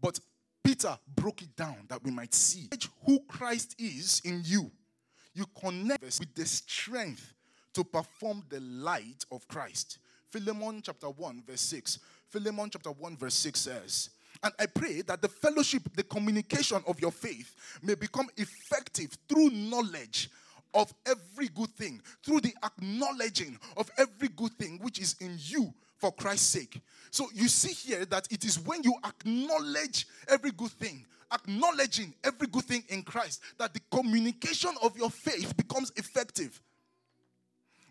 But 0.00 0.18
Peter 0.64 0.98
broke 1.14 1.42
it 1.42 1.54
down 1.54 1.76
that 1.88 2.02
we 2.02 2.10
might 2.10 2.34
see 2.34 2.68
who 3.06 3.20
Christ 3.28 3.76
is 3.78 4.20
in 4.24 4.42
you. 4.44 4.68
You 5.34 5.44
connect 5.60 6.02
with 6.02 6.34
the 6.34 6.44
strength 6.44 7.32
to 7.74 7.84
perform 7.84 8.42
the 8.48 8.58
light 8.58 9.24
of 9.30 9.46
Christ. 9.46 9.98
Philemon 10.30 10.82
chapter 10.82 11.06
1, 11.06 11.44
verse 11.46 11.60
6. 11.60 12.00
Philemon 12.28 12.70
chapter 12.70 12.90
1, 12.90 13.16
verse 13.16 13.34
6 13.34 13.60
says, 13.60 14.10
and 14.42 14.52
I 14.58 14.66
pray 14.66 15.02
that 15.02 15.22
the 15.22 15.28
fellowship, 15.28 15.82
the 15.94 16.02
communication 16.02 16.82
of 16.88 17.00
your 17.00 17.12
faith 17.12 17.54
may 17.82 17.94
become 17.94 18.26
effective 18.36 19.16
through 19.28 19.50
knowledge 19.50 20.28
of 20.74 20.92
every 21.06 21.48
good 21.48 21.70
thing, 21.70 22.00
through 22.24 22.40
the 22.40 22.54
acknowledging 22.64 23.58
of 23.76 23.88
every 23.96 24.28
good 24.28 24.52
thing 24.54 24.80
which 24.82 24.98
is 24.98 25.14
in 25.20 25.36
you 25.38 25.72
for 26.02 26.10
Christ's 26.10 26.48
sake. 26.48 26.80
So 27.12 27.28
you 27.32 27.46
see 27.46 27.72
here 27.72 28.04
that 28.06 28.26
it 28.32 28.44
is 28.44 28.58
when 28.58 28.82
you 28.82 28.96
acknowledge 29.06 30.08
every 30.26 30.50
good 30.50 30.72
thing, 30.72 31.06
acknowledging 31.32 32.12
every 32.24 32.48
good 32.48 32.64
thing 32.64 32.82
in 32.88 33.04
Christ, 33.04 33.40
that 33.58 33.72
the 33.72 33.80
communication 33.92 34.72
of 34.82 34.96
your 34.96 35.10
faith 35.10 35.56
becomes 35.56 35.92
effective. 35.94 36.60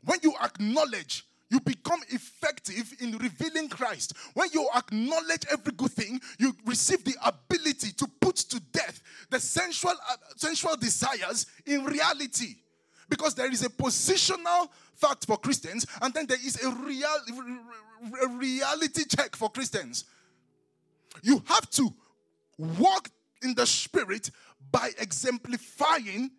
When 0.03 0.20
you 0.24 0.34
acknowledge, 0.43 1.26
you 1.49 1.62
become 1.62 2.01
effective 2.09 2.93
in 2.99 3.18
revealing 3.18 3.70
Christ. 3.70 4.14
When 4.34 4.49
you 4.51 4.68
acknowledge 4.76 5.45
every 5.49 5.72
good 5.72 5.91
thing, 5.91 6.20
you 6.38 6.53
receive 6.66 7.05
the 7.05 7.16
ability 7.24 7.93
to 7.93 8.07
put 8.20 8.36
to 8.36 8.59
death 8.74 9.01
the 9.30 9.39
sensual, 9.39 9.93
uh, 10.09 10.18
sensual 10.36 10.76
desires 10.76 11.45
in 11.66 11.86
reality. 11.86 12.55
Because 13.12 13.36
there 13.36 13.51
is 13.51 13.62
a 13.62 13.70
positional 13.70 14.70
fact 14.95 15.26
for 15.26 15.38
Christians, 15.38 15.86
and 16.01 16.14
then 16.14 16.28
there 16.28 16.38
is 16.38 16.64
a, 16.64 16.72
real, 16.72 17.09
a 18.24 18.28
reality 18.30 19.03
check 19.03 19.36
for 19.36 19.49
Christians. 19.49 20.05
You 21.22 21.43
have 21.45 21.70
to 21.72 21.93
walk 22.57 23.09
in 23.43 23.53
the 23.53 23.66
Spirit 23.66 24.32
by 24.72 24.91
exemplifying 24.97 26.32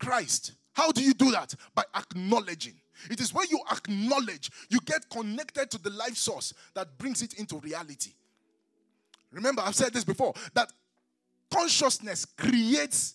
Christ. 0.00 0.54
How 0.72 0.90
do 0.90 1.02
you 1.02 1.14
do 1.14 1.30
that? 1.30 1.54
By 1.72 1.84
acknowledging. 1.94 2.74
It 3.08 3.20
is 3.20 3.32
when 3.32 3.46
you 3.48 3.60
acknowledge, 3.70 4.50
you 4.70 4.80
get 4.84 5.08
connected 5.08 5.70
to 5.70 5.78
the 5.78 5.90
life 5.90 6.16
source 6.16 6.52
that 6.74 6.98
brings 6.98 7.22
it 7.22 7.34
into 7.34 7.58
reality. 7.58 8.10
Remember, 9.30 9.62
I've 9.62 9.76
said 9.76 9.92
this 9.92 10.04
before 10.04 10.34
that 10.54 10.72
consciousness 11.48 12.24
creates 12.24 13.14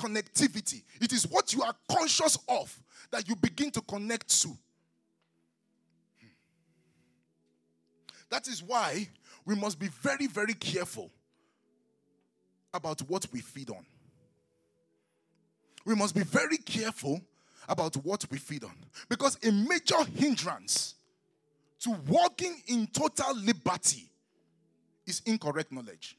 connectivity. 0.00 0.82
It 1.00 1.12
is 1.12 1.26
what 1.28 1.52
you 1.52 1.62
are 1.62 1.74
conscious 1.90 2.38
of 2.48 2.76
that 3.10 3.28
you 3.28 3.36
begin 3.36 3.70
to 3.72 3.80
connect 3.82 4.40
to. 4.42 4.56
That 8.30 8.46
is 8.48 8.62
why 8.62 9.08
we 9.44 9.54
must 9.54 9.78
be 9.78 9.88
very, 9.88 10.26
very 10.26 10.54
careful 10.54 11.10
about 12.72 13.00
what 13.02 13.26
we 13.32 13.40
feed 13.40 13.70
on. 13.70 13.84
We 15.84 15.94
must 15.94 16.14
be 16.14 16.22
very 16.22 16.56
careful 16.58 17.20
about 17.68 17.96
what 17.96 18.24
we 18.30 18.38
feed 18.38 18.64
on. 18.64 18.74
Because 19.08 19.36
a 19.44 19.50
major 19.50 20.04
hindrance 20.14 20.94
to 21.80 21.96
walking 22.06 22.62
in 22.68 22.86
total 22.86 23.36
liberty 23.36 24.08
is 25.06 25.22
incorrect 25.26 25.72
knowledge. 25.72 26.16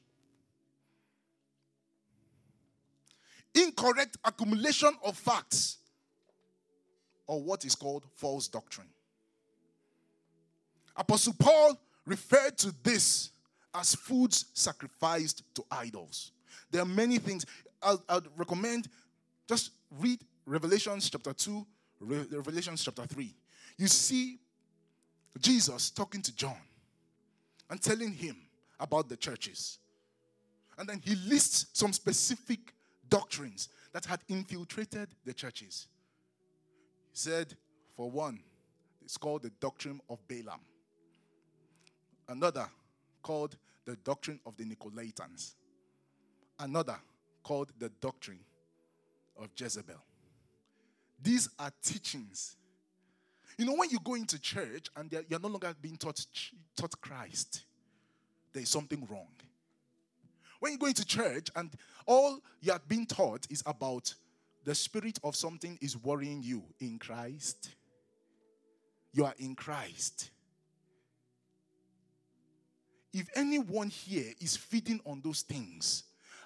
Incorrect 3.53 4.17
accumulation 4.23 4.93
of 5.03 5.17
facts 5.17 5.77
or 7.27 7.41
what 7.41 7.65
is 7.65 7.75
called 7.75 8.05
false 8.15 8.47
doctrine. 8.47 8.87
Apostle 10.95 11.33
Paul 11.39 11.79
referred 12.05 12.57
to 12.59 12.73
this 12.83 13.31
as 13.73 13.95
foods 13.95 14.45
sacrificed 14.53 15.43
to 15.55 15.63
idols. 15.71 16.31
There 16.69 16.81
are 16.81 16.85
many 16.85 17.17
things. 17.17 17.45
I'd 17.81 18.23
recommend 18.35 18.89
just 19.47 19.71
read 19.99 20.19
Revelations 20.45 21.09
chapter 21.09 21.33
2, 21.33 21.65
Revelations 22.01 22.83
chapter 22.83 23.05
3. 23.05 23.33
You 23.77 23.87
see 23.87 24.39
Jesus 25.39 25.89
talking 25.89 26.21
to 26.21 26.35
John 26.35 26.57
and 27.69 27.81
telling 27.81 28.11
him 28.11 28.35
about 28.79 29.07
the 29.07 29.15
churches. 29.15 29.79
And 30.77 30.87
then 30.87 30.99
he 31.03 31.15
lists 31.15 31.67
some 31.73 31.93
specific 31.93 32.73
doctrines 33.11 33.69
that 33.93 34.05
had 34.05 34.21
infiltrated 34.27 35.09
the 35.25 35.33
churches. 35.33 35.87
He 37.11 37.17
said, 37.17 37.55
for 37.95 38.09
one, 38.09 38.39
it's 39.03 39.17
called 39.17 39.43
the 39.43 39.51
doctrine 39.59 39.99
of 40.09 40.17
Balaam. 40.27 40.61
Another 42.27 42.67
called 43.21 43.57
the 43.85 43.97
doctrine 43.97 44.39
of 44.45 44.55
the 44.57 44.63
Nicolaitans. 44.63 45.53
Another 46.57 46.97
called 47.43 47.71
the 47.77 47.89
doctrine 47.99 48.39
of 49.37 49.49
Jezebel. 49.55 50.01
These 51.21 51.49
are 51.59 51.71
teachings. 51.83 52.55
You 53.57 53.65
know, 53.65 53.75
when 53.75 53.89
you 53.89 53.99
go 54.03 54.13
into 54.13 54.39
church 54.39 54.87
and 54.95 55.11
you're 55.11 55.39
no 55.39 55.49
longer 55.49 55.73
being 55.81 55.97
taught, 55.97 56.25
taught 56.75 56.99
Christ, 57.01 57.63
there 58.53 58.63
is 58.63 58.69
something 58.69 59.05
wrong. 59.09 59.27
When 60.61 60.73
you 60.73 60.77
go 60.77 60.85
into 60.85 61.03
church 61.03 61.49
and 61.55 61.71
all 62.05 62.39
you 62.61 62.71
are 62.71 62.81
being 62.87 63.07
taught 63.07 63.47
is 63.49 63.63
about 63.65 64.13
the 64.63 64.75
spirit 64.75 65.17
of 65.23 65.35
something 65.35 65.79
is 65.81 65.97
worrying 65.97 66.43
you 66.43 66.61
in 66.79 66.99
Christ, 66.99 67.71
you 69.11 69.25
are 69.25 69.33
in 69.39 69.55
Christ. 69.55 70.29
If 73.11 73.27
anyone 73.35 73.89
here 73.89 74.33
is 74.39 74.55
feeding 74.55 75.01
on 75.03 75.21
those 75.23 75.41
things, 75.41 76.03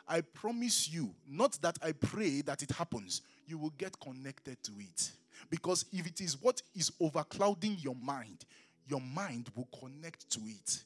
I 0.07 0.21
promise 0.21 0.89
you, 0.89 1.13
not 1.27 1.59
that 1.61 1.77
I 1.83 1.91
pray 1.91 2.39
that 2.43 2.63
it 2.63 2.71
happens, 2.71 3.21
you 3.45 3.57
will 3.57 3.73
get 3.77 3.99
connected 3.99 4.63
to 4.63 4.71
it. 4.79 5.11
Because 5.49 5.83
if 5.91 6.07
it 6.07 6.21
is 6.21 6.41
what 6.41 6.61
is 6.73 6.89
overclouding 7.01 7.83
your 7.83 7.95
mind, 7.95 8.45
your 8.87 9.01
mind 9.01 9.49
will 9.57 9.67
connect 9.77 10.29
to 10.31 10.39
it. 10.45 10.85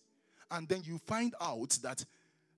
And 0.49 0.67
then 0.67 0.81
you 0.83 0.97
find 0.97 1.35
out 1.39 1.77
that 1.83 2.03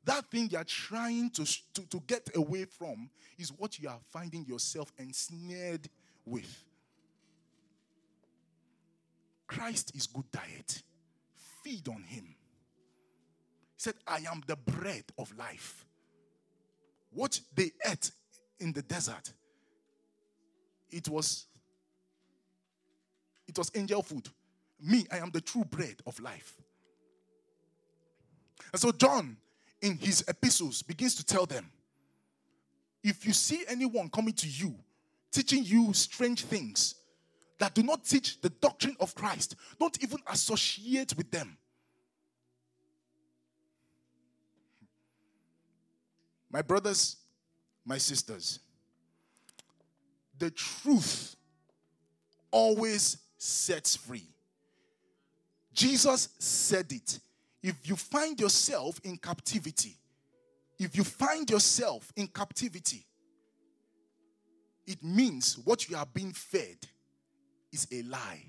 that 0.06 0.26
thing 0.32 0.50
you're 0.52 0.64
trying 0.64 1.30
to, 1.32 1.46
to, 1.74 1.82
to 1.90 2.02
get 2.08 2.30
away 2.36 2.66
from 2.66 3.10
is 3.38 3.52
what 3.52 3.80
you 3.80 3.88
are 3.88 4.00
finding 4.12 4.46
yourself 4.46 4.92
ensnared 4.98 5.88
with. 6.26 6.64
Christ 9.48 9.96
is 9.96 10.08
good 10.08 10.30
diet. 10.32 10.82
Feed 11.64 11.88
on 11.90 12.04
him. 12.04 12.24
He 12.26 13.78
said, 13.78 13.96
I 14.08 14.20
am 14.32 14.42
the 14.48 14.56
bread 14.56 15.04
of 15.18 15.36
life. 15.38 15.86
What 17.14 17.40
they 17.54 17.72
ate 17.86 18.12
in 18.60 18.72
the 18.72 18.82
desert, 18.82 19.34
it 20.90 21.10
was 21.10 21.46
it 23.48 23.58
was 23.58 23.70
angel 23.76 24.02
food. 24.02 24.30
Me, 24.82 25.06
I 25.12 25.18
am 25.18 25.30
the 25.30 25.42
true 25.42 25.66
bread 25.66 25.96
of 26.08 26.18
life. 26.22 26.56
And 28.72 28.80
so 28.80 28.94
John 28.94 29.36
in 29.82 29.98
his 29.98 30.24
epistles 30.28 30.82
begins 30.82 31.16
to 31.16 31.26
tell 31.26 31.46
them 31.46 31.70
if 33.04 33.26
you 33.26 33.34
see 33.34 33.64
anyone 33.68 34.10
coming 34.10 34.34
to 34.34 34.48
you 34.48 34.76
teaching 35.32 35.64
you 35.64 35.94
strange 35.94 36.44
things 36.44 36.96
that 37.58 37.74
do 37.74 37.84
not 37.84 38.04
teach 38.04 38.42
the 38.42 38.50
doctrine 38.50 38.96
of 39.00 39.16
Christ, 39.16 39.56
don't 39.80 39.98
even 40.04 40.20
associate 40.28 41.16
with 41.16 41.30
them. 41.32 41.58
My 46.50 46.62
brothers, 46.62 47.18
my 47.86 47.98
sisters, 47.98 48.60
the 50.38 50.52
truth 50.52 51.36
always 52.50 53.18
sets 53.38 53.96
free. 53.96 54.28
Jesus 55.74 56.30
said 56.40 56.92
it. 56.92 57.20
If 57.64 57.88
you 57.88 57.96
find 57.96 58.40
yourself 58.40 59.00
in 59.04 59.18
captivity, 59.18 59.96
if 60.80 60.96
you 60.98 61.04
find 61.04 61.50
yourself 61.50 62.12
in 62.16 62.28
captivity, 62.28 63.06
it 64.88 65.04
means 65.04 65.58
what 65.64 65.88
you 65.88 65.96
are 65.96 66.08
being 66.12 66.34
fed 66.34 66.78
is 67.72 67.88
a 67.92 68.02
lie. 68.04 68.44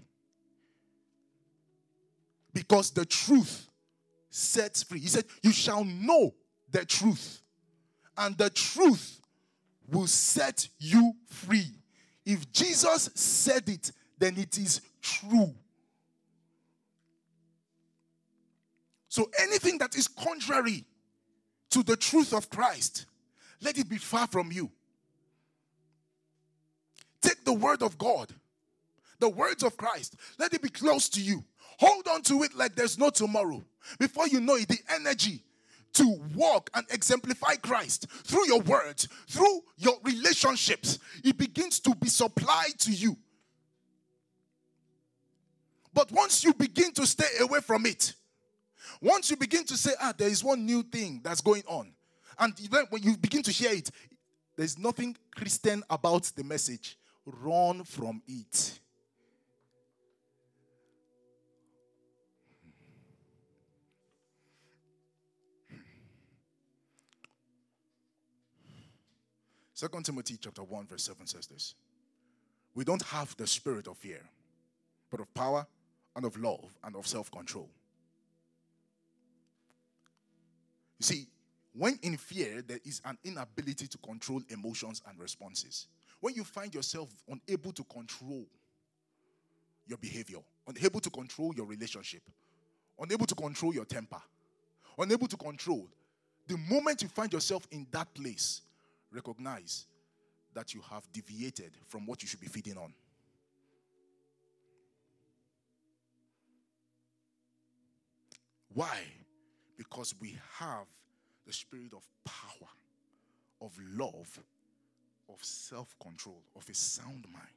Because 2.54 2.90
the 2.90 3.04
truth 3.04 3.68
sets 4.30 4.82
free. 4.82 5.00
He 5.00 5.08
said, 5.08 5.24
You 5.42 5.52
shall 5.52 5.84
know 5.84 6.34
the 6.70 6.84
truth, 6.84 7.42
and 8.16 8.36
the 8.36 8.50
truth 8.50 9.20
will 9.90 10.06
set 10.06 10.68
you 10.78 11.14
free. 11.26 11.70
If 12.24 12.50
Jesus 12.52 13.10
said 13.14 13.68
it, 13.68 13.92
then 14.18 14.38
it 14.38 14.58
is 14.58 14.80
true. 15.00 15.54
So 19.12 19.30
anything 19.38 19.76
that 19.76 19.94
is 19.94 20.08
contrary 20.08 20.86
to 21.68 21.82
the 21.82 21.96
truth 21.96 22.32
of 22.32 22.48
Christ, 22.48 23.04
let 23.60 23.76
it 23.76 23.86
be 23.86 23.98
far 23.98 24.26
from 24.26 24.50
you. 24.50 24.70
Take 27.20 27.44
the 27.44 27.52
word 27.52 27.82
of 27.82 27.98
God, 27.98 28.32
the 29.18 29.28
words 29.28 29.62
of 29.64 29.76
Christ, 29.76 30.16
let 30.38 30.54
it 30.54 30.62
be 30.62 30.70
close 30.70 31.10
to 31.10 31.20
you. 31.20 31.44
Hold 31.78 32.08
on 32.08 32.22
to 32.22 32.42
it 32.42 32.54
like 32.56 32.74
there's 32.74 32.96
no 32.96 33.10
tomorrow. 33.10 33.62
Before 33.98 34.26
you 34.28 34.40
know 34.40 34.54
it, 34.54 34.68
the 34.68 34.80
energy 34.88 35.42
to 35.92 36.18
walk 36.34 36.70
and 36.72 36.86
exemplify 36.88 37.56
Christ 37.56 38.06
through 38.08 38.46
your 38.46 38.60
words, 38.60 39.08
through 39.28 39.60
your 39.76 39.98
relationships, 40.04 40.98
it 41.22 41.36
begins 41.36 41.80
to 41.80 41.94
be 41.96 42.08
supplied 42.08 42.78
to 42.78 42.90
you. 42.90 43.18
But 45.92 46.10
once 46.12 46.42
you 46.42 46.54
begin 46.54 46.92
to 46.92 47.06
stay 47.06 47.28
away 47.42 47.60
from 47.60 47.84
it, 47.84 48.14
once 49.02 49.30
you 49.30 49.36
begin 49.36 49.64
to 49.64 49.76
say, 49.76 49.90
ah, 50.00 50.14
there 50.16 50.28
is 50.28 50.44
one 50.44 50.64
new 50.64 50.80
thing 50.80 51.20
that's 51.24 51.40
going 51.40 51.64
on, 51.66 51.92
and 52.38 52.54
when 52.88 53.02
you 53.02 53.16
begin 53.16 53.42
to 53.42 53.50
hear 53.50 53.72
it, 53.72 53.90
there's 54.56 54.78
nothing 54.78 55.16
Christian 55.34 55.82
about 55.90 56.22
the 56.36 56.44
message. 56.44 56.96
Run 57.26 57.82
from 57.82 58.22
it. 58.28 58.78
Second 69.74 70.04
Timothy 70.04 70.38
chapter 70.40 70.62
1, 70.62 70.86
verse 70.86 71.02
7 71.02 71.26
says 71.26 71.48
this. 71.48 71.74
We 72.72 72.84
don't 72.84 73.02
have 73.02 73.36
the 73.36 73.48
spirit 73.48 73.88
of 73.88 73.98
fear, 73.98 74.22
but 75.10 75.18
of 75.18 75.34
power 75.34 75.66
and 76.14 76.24
of 76.24 76.36
love 76.38 76.72
and 76.84 76.94
of 76.94 77.04
self-control. 77.04 77.68
You 80.98 81.04
see, 81.04 81.26
when 81.74 81.98
in 82.02 82.16
fear, 82.16 82.62
there 82.62 82.80
is 82.84 83.00
an 83.04 83.18
inability 83.24 83.86
to 83.86 83.98
control 83.98 84.42
emotions 84.50 85.02
and 85.08 85.18
responses. 85.18 85.86
When 86.20 86.34
you 86.34 86.44
find 86.44 86.74
yourself 86.74 87.08
unable 87.28 87.72
to 87.72 87.84
control 87.84 88.46
your 89.86 89.98
behavior, 89.98 90.38
unable 90.68 91.00
to 91.00 91.10
control 91.10 91.52
your 91.56 91.66
relationship, 91.66 92.22
unable 93.00 93.26
to 93.26 93.34
control 93.34 93.74
your 93.74 93.84
temper, 93.84 94.20
unable 94.98 95.26
to 95.26 95.36
control, 95.36 95.88
the 96.46 96.56
moment 96.70 97.02
you 97.02 97.08
find 97.08 97.32
yourself 97.32 97.66
in 97.70 97.86
that 97.90 98.12
place, 98.14 98.60
recognize 99.10 99.86
that 100.54 100.74
you 100.74 100.82
have 100.90 101.10
deviated 101.12 101.72
from 101.88 102.06
what 102.06 102.22
you 102.22 102.28
should 102.28 102.40
be 102.40 102.46
feeding 102.46 102.76
on. 102.76 102.92
Why? 108.74 109.00
Because 109.82 110.14
we 110.20 110.38
have 110.60 110.86
the 111.44 111.52
spirit 111.52 111.92
of 111.92 112.06
power, 112.24 112.68
of 113.60 113.76
love, 113.96 114.38
of 115.28 115.42
self 115.42 115.96
control, 116.00 116.40
of 116.54 116.68
a 116.70 116.74
sound 116.74 117.26
mind. 117.32 117.56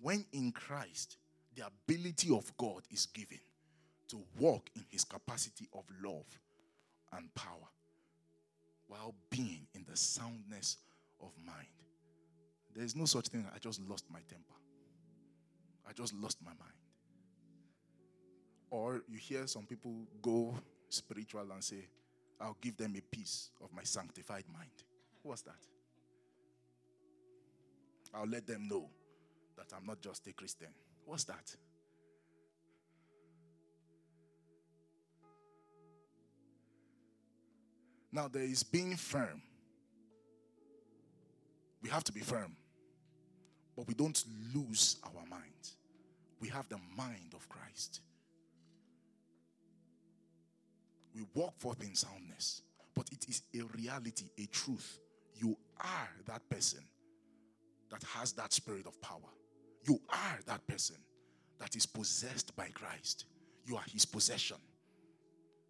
When 0.00 0.24
in 0.32 0.50
Christ, 0.52 1.18
the 1.54 1.64
ability 1.66 2.34
of 2.34 2.50
God 2.56 2.84
is 2.90 3.04
given 3.04 3.40
to 4.08 4.18
walk 4.38 4.70
in 4.76 4.86
his 4.88 5.04
capacity 5.04 5.68
of 5.74 5.84
love 6.02 6.24
and 7.12 7.34
power 7.34 7.68
while 8.86 9.14
being 9.28 9.66
in 9.74 9.84
the 9.86 9.96
soundness 9.96 10.78
of 11.20 11.32
mind. 11.44 11.66
There 12.74 12.84
is 12.84 12.96
no 12.96 13.04
such 13.04 13.28
thing. 13.28 13.44
I 13.54 13.58
just 13.58 13.80
lost 13.86 14.06
my 14.10 14.20
temper. 14.26 14.54
I 15.86 15.92
just 15.92 16.14
lost 16.14 16.38
my 16.42 16.52
mind. 16.52 16.72
Or 18.70 19.02
you 19.06 19.18
hear 19.18 19.46
some 19.46 19.66
people 19.66 20.06
go 20.22 20.54
spiritual 20.96 21.46
and 21.52 21.62
say, 21.62 21.88
I'll 22.40 22.56
give 22.60 22.76
them 22.76 22.94
a 22.96 23.16
piece 23.16 23.50
of 23.62 23.72
my 23.72 23.82
sanctified 23.82 24.44
mind. 24.52 24.70
What's 25.22 25.42
that? 25.42 25.66
I'll 28.14 28.26
let 28.26 28.46
them 28.46 28.68
know 28.68 28.88
that 29.56 29.66
I'm 29.76 29.86
not 29.86 30.00
just 30.00 30.26
a 30.26 30.32
Christian. 30.32 30.68
What's 31.04 31.24
that? 31.24 31.54
Now, 38.12 38.28
there 38.28 38.42
is 38.42 38.62
being 38.62 38.96
firm. 38.96 39.42
We 41.82 41.90
have 41.90 42.04
to 42.04 42.12
be 42.12 42.20
firm, 42.20 42.56
but 43.76 43.86
we 43.86 43.94
don't 43.94 44.24
lose 44.54 44.96
our 45.04 45.26
mind. 45.28 45.52
We 46.40 46.48
have 46.48 46.68
the 46.68 46.78
mind 46.96 47.34
of 47.34 47.48
Christ. 47.48 48.00
We 51.16 51.22
walk 51.34 51.58
forth 51.58 51.82
in 51.82 51.94
soundness, 51.94 52.60
but 52.94 53.08
it 53.10 53.26
is 53.26 53.40
a 53.54 53.64
reality, 53.74 54.26
a 54.38 54.44
truth. 54.46 54.98
You 55.34 55.56
are 55.80 56.10
that 56.26 56.46
person 56.50 56.80
that 57.90 58.02
has 58.02 58.32
that 58.32 58.52
spirit 58.52 58.86
of 58.86 59.00
power. 59.00 59.32
You 59.88 59.98
are 60.10 60.38
that 60.46 60.66
person 60.66 60.96
that 61.58 61.74
is 61.74 61.86
possessed 61.86 62.54
by 62.54 62.68
Christ. 62.68 63.24
You 63.64 63.76
are 63.76 63.84
his 63.90 64.04
possession. 64.04 64.58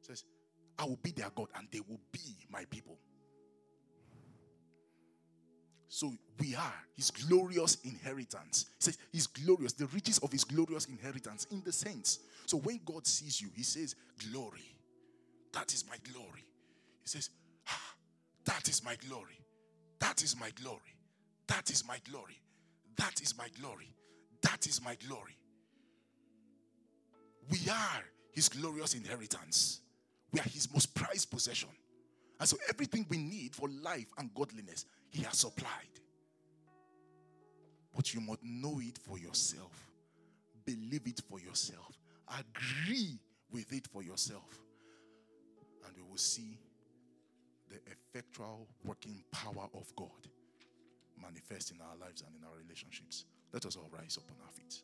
It 0.01 0.07
says, 0.07 0.25
I 0.79 0.85
will 0.85 0.99
be 1.01 1.13
their 1.13 1.31
God 1.33 1.49
and 1.57 1.69
they 1.71 1.81
will 1.89 2.01
be 2.11 2.37
my 2.51 2.65
people. 2.65 2.99
So 5.89 6.13
we 6.41 6.57
are 6.57 6.75
his 6.97 7.13
glorious 7.13 7.79
inheritance. 7.85 8.67
He 8.79 8.85
says 8.85 8.99
he's 9.13 9.29
glorious, 9.29 9.75
the 9.75 9.87
riches 9.87 10.19
of 10.19 10.33
his 10.33 10.43
glorious 10.43 10.87
inheritance 10.87 11.47
in 11.53 11.63
the 11.65 11.73
sense. 11.73 12.19
So 12.47 12.59
when 12.59 12.81
God 12.85 13.07
sees 13.07 13.41
you, 13.41 13.49
he 13.55 13.63
says, 13.63 13.95
Glory. 14.31 14.76
That 15.57 15.73
is 15.73 15.87
my 15.89 15.97
glory. 16.13 16.45
He 17.01 17.09
says, 17.09 17.31
ah, 17.67 17.95
That 18.45 18.69
is 18.69 18.85
my 18.85 18.95
glory. 19.09 19.41
That 20.01 20.23
is 20.23 20.39
my 20.39 20.51
glory. 20.51 20.95
That 21.47 21.71
is 21.71 21.83
my 21.89 21.97
glory. 22.11 22.43
That 22.99 23.23
is 23.23 23.39
my 23.39 23.49
glory. 23.59 23.95
That 24.43 24.67
is 24.67 24.85
my 24.85 24.97
glory. 25.09 25.39
We 27.49 27.59
are 27.71 28.05
his 28.33 28.51
glorious 28.51 28.93
inheritance. 28.93 29.81
We 30.31 30.41
are 30.41 30.49
his 30.51 30.71
most 30.71 30.95
prized 30.95 31.31
possession. 31.31 31.71
And 32.39 32.47
so 32.47 32.59
everything 32.69 33.07
we 33.09 33.17
need 33.17 33.55
for 33.55 33.71
life 33.83 34.09
and 34.19 34.29
godliness, 34.35 34.85
he 35.09 35.23
has 35.23 35.39
supplied. 35.39 36.01
But 37.95 38.13
you 38.13 38.21
must 38.21 38.41
know 38.45 38.79
it 38.83 38.99
for 38.99 39.19
yourself, 39.19 39.73
believe 40.67 41.07
it 41.07 41.23
for 41.31 41.41
yourself, 41.41 41.99
agree 42.29 43.19
with 43.51 43.73
it 43.73 43.87
for 43.87 44.03
yourself. 44.03 44.66
And 45.87 45.97
we 45.97 46.03
will 46.03 46.17
see 46.19 46.59
the 47.69 47.79
effectual 47.91 48.67
working 48.85 49.23
power 49.31 49.69
of 49.75 49.95
God 49.97 50.29
manifest 51.21 51.71
in 51.71 51.79
our 51.81 51.97
lives 52.01 52.23
and 52.23 52.35
in 52.37 52.45
our 52.45 52.57
relationships. 52.63 53.25
Let 53.53 53.65
us 53.67 53.77
all 53.77 53.89
rise 53.91 54.19
up 54.19 54.25
on 54.31 54.37
our 54.45 54.53
feet. 54.53 54.83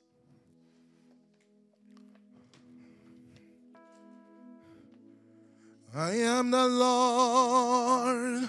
I 5.95 6.13
am 6.13 6.51
the 6.51 6.69
Lord 6.69 8.49